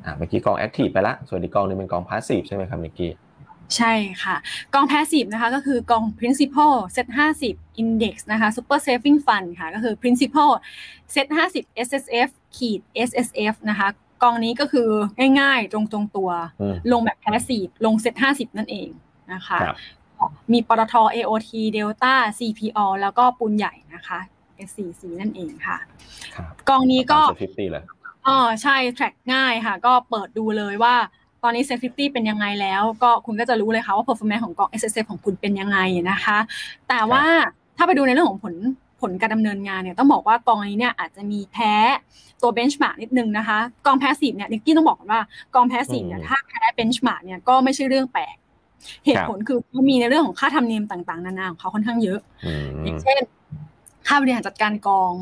[0.04, 3.12] อ่าเมื่อกี้กองแอคทีฟไปละส่วนอีกกองหนึงเป็นกองพาสซีฟใช่ไหมครับเมื่อกี้
[3.78, 4.36] ใช่ค่ะ
[4.74, 7.08] กอง passive นะคะก็คือกอง principal set
[7.44, 10.52] 50 index นะคะ super saving fund ค่ะก็คือ principal
[11.14, 13.88] set 50 SSF ขีด SSF นะคะ
[14.24, 14.90] กองนี้ก็คือ
[15.40, 16.30] ง่ายๆ ตรงตรงๆตัว
[16.62, 18.90] อืมลงแบบ passive ลง set 50นั่นเอง
[19.34, 19.76] นะคะครับ
[20.52, 24.20] มีปตท AOT Delta CPO แล้วก็ปูนใหญ่นะคะ
[24.68, 25.78] SCC นั่นเองค่ะ
[26.36, 27.84] ครับกองนี้ก็ฟิฟตี้เลย
[28.28, 30.96] อ๋อใช่ track ง่ายค่ะ ก็เปิดดูเลยว่า
[31.44, 35.80] ตอนนี้ Set 50เป็นยังไงแล้ว ก็คุณก็จะรู้เลยค่ะว่า performance ของกอง S S F ของคุณเป็นยังไง
[36.12, 36.38] นะคะ
[36.90, 37.24] แต่ว่า
[37.78, 38.54] ถ้าไปดูในเรื่องของผล
[39.04, 41.74] ผลการดำเนินงานเนี่ยต้องบอกว่ากองนี้เนี่ยอาจจะมีแพ้
[42.42, 45.22] ตัว benchmark นิดนึงนะคะกอง passive เนี่ยนิกกี้ต้องบอกก่อนว่า
[45.56, 48.36] กอง passive เนี่ยอืมถ้าแพ้ benchmark เนี่ยก็ไม่ใช่เรื่องแปลก
[49.06, 53.20] เหตุผลคือเขามีในเรื่องของค่าธรรมเนียมต่างๆนานาของเขาค่อนข้างเยอะอืมอย่างเช่น
[54.08, 55.14] ค่าบริหารจัดการกอง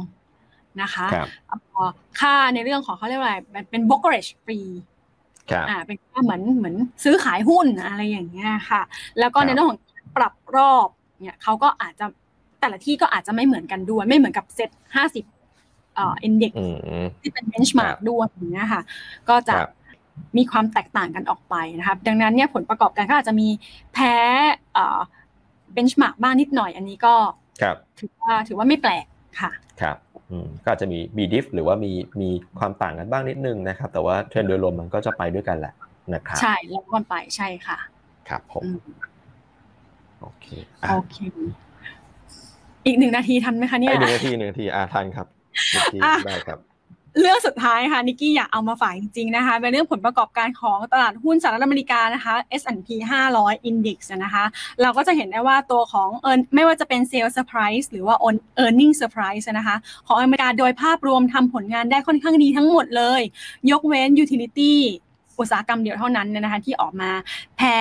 [0.82, 1.90] นะคะครับเอ่อ
[2.20, 4.72] ค่าในเรื่องของเขาเรียกว่าอะไรเป็นเป็น brokerage fee
[5.52, 8.82] ครับอ่าเป็นค่าเหมือนเหมือนซื้อขายหุ้นอะไรอย่างเงี้ยค่ะ
[9.20, 9.80] แล้วก็ครับในเรื่องของ
[10.18, 10.88] ปรับรอบ
[11.24, 12.06] เนี่ยเขาก็อาจจะ
[12.62, 15.26] แต่ละที่ก็อาจจะไม่เหมือนกันด้วย ไม่เหมือนกับเซ็ตห้าสิบ
[15.96, 16.66] เอ่อ index อื
[17.04, 18.82] มที่เป็น benchmark ครับด้วยอย่างเงี้ยค่ะ
[19.30, 19.70] ก็จะครับ
[20.38, 23.48] มีความแตกต่างกันออกไปนะครับ ดังนั้นเนี่ยผลประกอบการก็อาจจะมี
[23.94, 24.16] แพ้
[24.74, 25.00] เอ่อ
[25.76, 27.14] benchmark บ้างนิดหน่อยอันนี้ก็
[27.62, 29.06] ครับถือว่าถือว่าไม่แปลก
[29.42, 29.98] ค่ะครับ
[30.32, 35.74] อืมก็อาจจะมีมีดิฟหรือว่ามีมีความต่างกันบ้างนิดนึงนะครับ แต่ว่าเทรนด์โดยรวมมันก็จะไปด้วยกันแหละ
[36.14, 37.78] นะครับใช่แล้วกันไปใช่ค่ะ
[38.30, 38.80] ครับผมอืม
[40.22, 40.48] โอเค
[40.82, 41.18] อะโอเค
[42.86, 45.28] อีกหนึ่งนาทีทันไหมคะเนี่ยไอ้หนึ่งนาทีหนึ่งนาทีอ่าทันครับ
[45.72, 46.60] หนึ่งนาทีอะได้ครับ
[47.20, 52.88] เรื่องสุดท้ายค่ะนิกกี้อยากเอามาฝากจริงๆนะคะเป็นเรื่องผลประกอบการของตลาดหุ้นสหรัฐอเมริกานะคะ S&P
[53.32, 54.44] 500 Index นะคะ
[54.82, 59.76] เราก็จะเห็นได้ว่าตัวของ earn ไม่ว่าจะเป็น Sales Surprise หรือว่า on- Earning Surprise นะคะ
[60.08, 63.22] ของอเมริกาโดยภาพรวมทำผลงานได้ค่อนข้างดีทั้งหมดเลย
[63.72, 64.74] ยกเว้น Utility
[65.40, 67.10] อุตสาหกรรมเดียวเท่านั้นเนยนะคะที่ออกมา
[67.58, 67.78] แพ้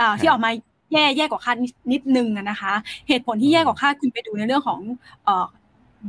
[0.00, 0.50] อ่าที่ออกมา
[0.92, 2.72] แย่แย่กว่าคาดนิดนิดนึงอะนะคะ
[3.08, 4.80] เหตุผลที่แย่กว่าคาดคุณไปดูในเรื่องของ
[5.24, 5.46] เอ่อ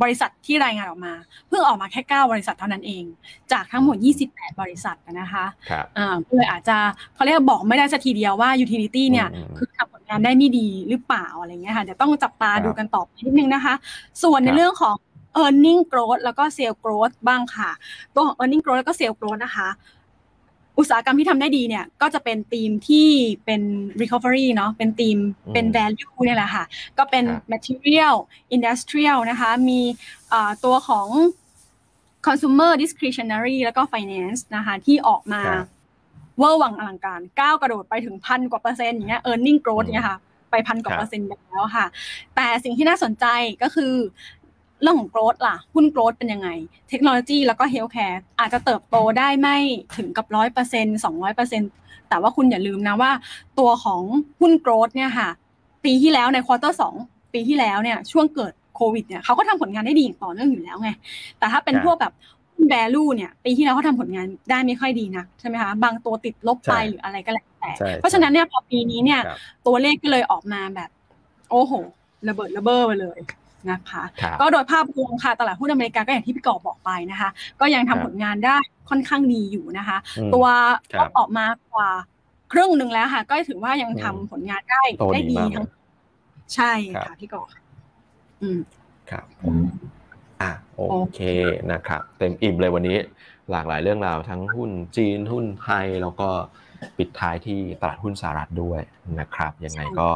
[0.02, 1.14] บริษัทที่รายงานออกมา
[1.48, 3.04] เพิ่งออกมาแค่ 9 บริษัทเท่านั้นเอง
[3.52, 6.78] จากทั้งหมด 28 บริษัทนะคะครับอ่าก็เลยอาจจะ
[7.16, 13.74] เขาเรียกว่าบอกไม่ได้สักทีเดียวว่า utility เนี่ยอืมคือทำผลงานได้ไม่ดีหรือเปล่าอะไรเงี้ยค่ะเดี๋ยวต้องจับตาครับดูกันต่อไปนิดนึงนะคะ
[14.24, 14.96] ส่วนในครับเรื่องของ
[15.38, 17.70] e a r n i n g growth แล้วก็ sales growth บ้างค่ะ
[18.14, 19.68] ตัวของ e a r n i n g growth แล้วก็ sales growth นะคะ
[20.80, 23.10] อุตสาหกรรมที่ทำได้ดีเนี่ยก็จะเป็นธีมที่
[23.46, 23.62] เป็น
[24.02, 26.64] recovery เนาะเป็นธีมอืมเป็น value เนี่ยแหละค่ะ
[26.98, 28.16] ก็เป็นครับ material
[28.56, 29.80] industrial นะคะ มี
[30.34, 31.08] อ่าตัวของ
[32.26, 35.68] consumer discretionary แล้วก็ finance นะคะ ที่ออกมาครับ
[36.40, 40.18] เวอร์วังอลังการก้าวกระโดดไปถึงพันกว่าเปอร์เซ็นต์อย่างเงี้ย earning growth เนี่ยค่ะ
[40.52, 41.86] ไปพันกว่าครับเปอร์เซ็นต์ไปแล้วค่ะ
[42.36, 43.26] แต่สิ่งที่น่าสนใจ
[43.64, 43.94] ก็คือ
[44.82, 46.50] เรื่องของ growth ล่ะ หุ้น growth เป็นยังไง
[46.90, 49.58] เทคโนโลยีแล้วก็ healthcare อาจจะเติบโตได้ไม่
[49.98, 51.72] ถึงกับร้อยเปอร์เซ็นต์สองร้อยเปอร์เซ็นต์
[52.10, 53.12] แต่ว่าคุณอย่าลืมนะว่า
[53.60, 54.02] ตัวของ
[54.40, 55.30] หุ้น growth เนี่ยค่ะ
[55.86, 56.96] ปีที่แล้วใน quarter สอง
[57.34, 60.90] ปีที่แล้วเนี่ยช่วงเกิดโควิดเนี่ยเขาก็ทำผลงานได้ดีอย่างต่อเนื่องอยู่แล้วไง
[61.40, 62.14] แต่ถ้าเป็นครับพวกแบบ
[62.54, 69.38] หุ้น value เนี่ยปีที่แล้วเขาทำผลงานได้ไม่ค่อยดีนะใช่ไหมคะบางตัวติดลบไปใช่หรืออะไรก็แล้วแต่ใช่เพราะฉะนั้นเนี่ยพอปีนี้เนี่ยครับ
[69.68, 70.90] ตัวเลขก็เลยออกมาแบบ
[71.52, 71.74] โอ้โห
[72.28, 73.20] ระเบิดระเบ้อไปเลย
[73.72, 78.58] นะคะครับก็โดยภาพรวมค่ะตลาดหุ้นอเมริกาก็อย่างที่พี่กอบบอกไปนะคะ ก็ยังครัทำบผลงานได้
[78.90, 80.46] ค่อนข้างดีอยู่นะคะอืมตัว
[80.94, 81.90] ครับออกมากว่า
[82.52, 85.74] ครึ่งหนึ่งแล้วค่ะ ก็ถือว่ายังทำอืมผลงานได้โตได้ดีดีมากทั้งเลย
[86.56, 87.50] ใช่ครัค่ะบพี่กอบ
[88.42, 88.60] อืม
[89.10, 89.56] ครับผม
[90.42, 91.20] อะโอเค
[91.72, 92.98] นะครับ เต็มอิ่มเลยวันนี้
[93.52, 96.30] หลากหลายเรื่องราวทั้งหุ้นจีนหุ้นไทยแล้วก็
[96.98, 98.82] ปิดท้ายที่ตลาดหุ้นสหรัฐด้วย
[99.20, 100.10] นะครับยังไงก็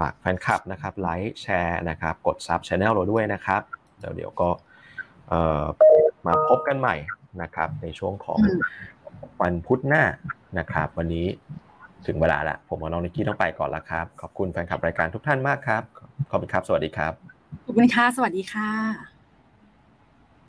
[0.00, 3.62] ฝากแฟนคลับนะครับไลค์แชร์นะครับกดซับช anel เราด้วยนะครับ
[3.98, 4.48] เดี๋ยวเดี๋ยวก็
[5.28, 5.64] เอ่อ
[6.26, 6.96] มาพบกันใหม่
[7.42, 8.58] นะครับ ในช่วงของอืม
[9.42, 10.04] วันพุธหน้า
[10.58, 11.26] นะครับ วันนี้
[12.06, 15.82] ถึงเวลาละผมกับน้องนิกกี้ต้องไปก่อนละครับ ขอบคุณแฟนคลับรายการทุกท่านมากครับ
[16.30, 17.12] ขอบคุณครับ สวัสดีครับ
[17.64, 19.09] ขอบคุณค่ะ สวัสดีค่ะ